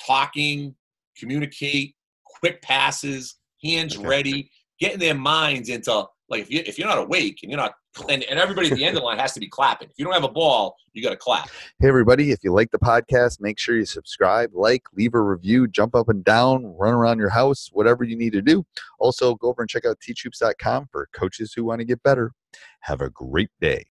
talking, 0.05 0.75
communicate, 1.19 1.95
quick 2.25 2.61
passes, 2.61 3.35
hands 3.63 3.97
Okay. 3.97 4.07
ready, 4.07 4.51
getting 4.79 4.99
their 4.99 5.15
minds 5.15 5.69
into 5.69 6.05
like 6.29 6.41
if 6.41 6.51
you 6.51 6.61
if 6.65 6.77
you're 6.77 6.87
not 6.87 6.97
awake 6.97 7.39
and 7.41 7.51
you're 7.51 7.59
not 7.59 7.73
and, 8.09 8.23
and 8.25 8.39
everybody 8.39 8.69
at 8.69 8.77
the 8.77 8.85
end 8.85 8.95
of 8.95 9.01
the 9.01 9.05
line 9.05 9.17
has 9.17 9.33
to 9.33 9.39
be 9.39 9.47
clapping. 9.47 9.87
If 9.89 9.95
you 9.97 10.05
don't 10.05 10.13
have 10.13 10.23
a 10.23 10.29
ball, 10.29 10.75
you 10.93 11.01
got 11.01 11.09
to 11.09 11.17
clap. 11.17 11.49
Hey, 11.79 11.87
everybody, 11.87 12.31
if 12.31 12.43
you 12.43 12.53
like 12.53 12.69
the 12.69 12.77
podcast, 12.77 13.41
make 13.41 13.57
sure 13.57 13.75
you 13.75 13.85
subscribe, 13.85 14.51
like, 14.53 14.83
leave 14.93 15.15
a 15.15 15.21
review, 15.21 15.67
jump 15.67 15.95
up 15.95 16.07
and 16.09 16.23
down, 16.23 16.65
run 16.77 16.93
around 16.93 17.17
your 17.17 17.29
house, 17.29 17.69
whatever 17.71 18.03
you 18.03 18.15
need 18.15 18.33
to 18.33 18.41
do. 18.43 18.63
Also, 18.99 19.33
go 19.33 19.47
over 19.49 19.63
and 19.63 19.69
check 19.69 19.83
out 19.85 19.97
teachhoops.com 19.99 20.89
for 20.91 21.09
coaches 21.11 21.53
who 21.55 21.63
want 21.65 21.79
to 21.79 21.85
get 21.85 22.03
better. 22.03 22.33
Have 22.81 23.01
a 23.01 23.09
great 23.09 23.49
day. 23.59 23.87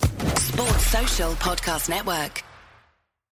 Sports 0.00 0.86
Social 0.86 1.32
Podcast 1.32 1.88
Network. 1.88 2.44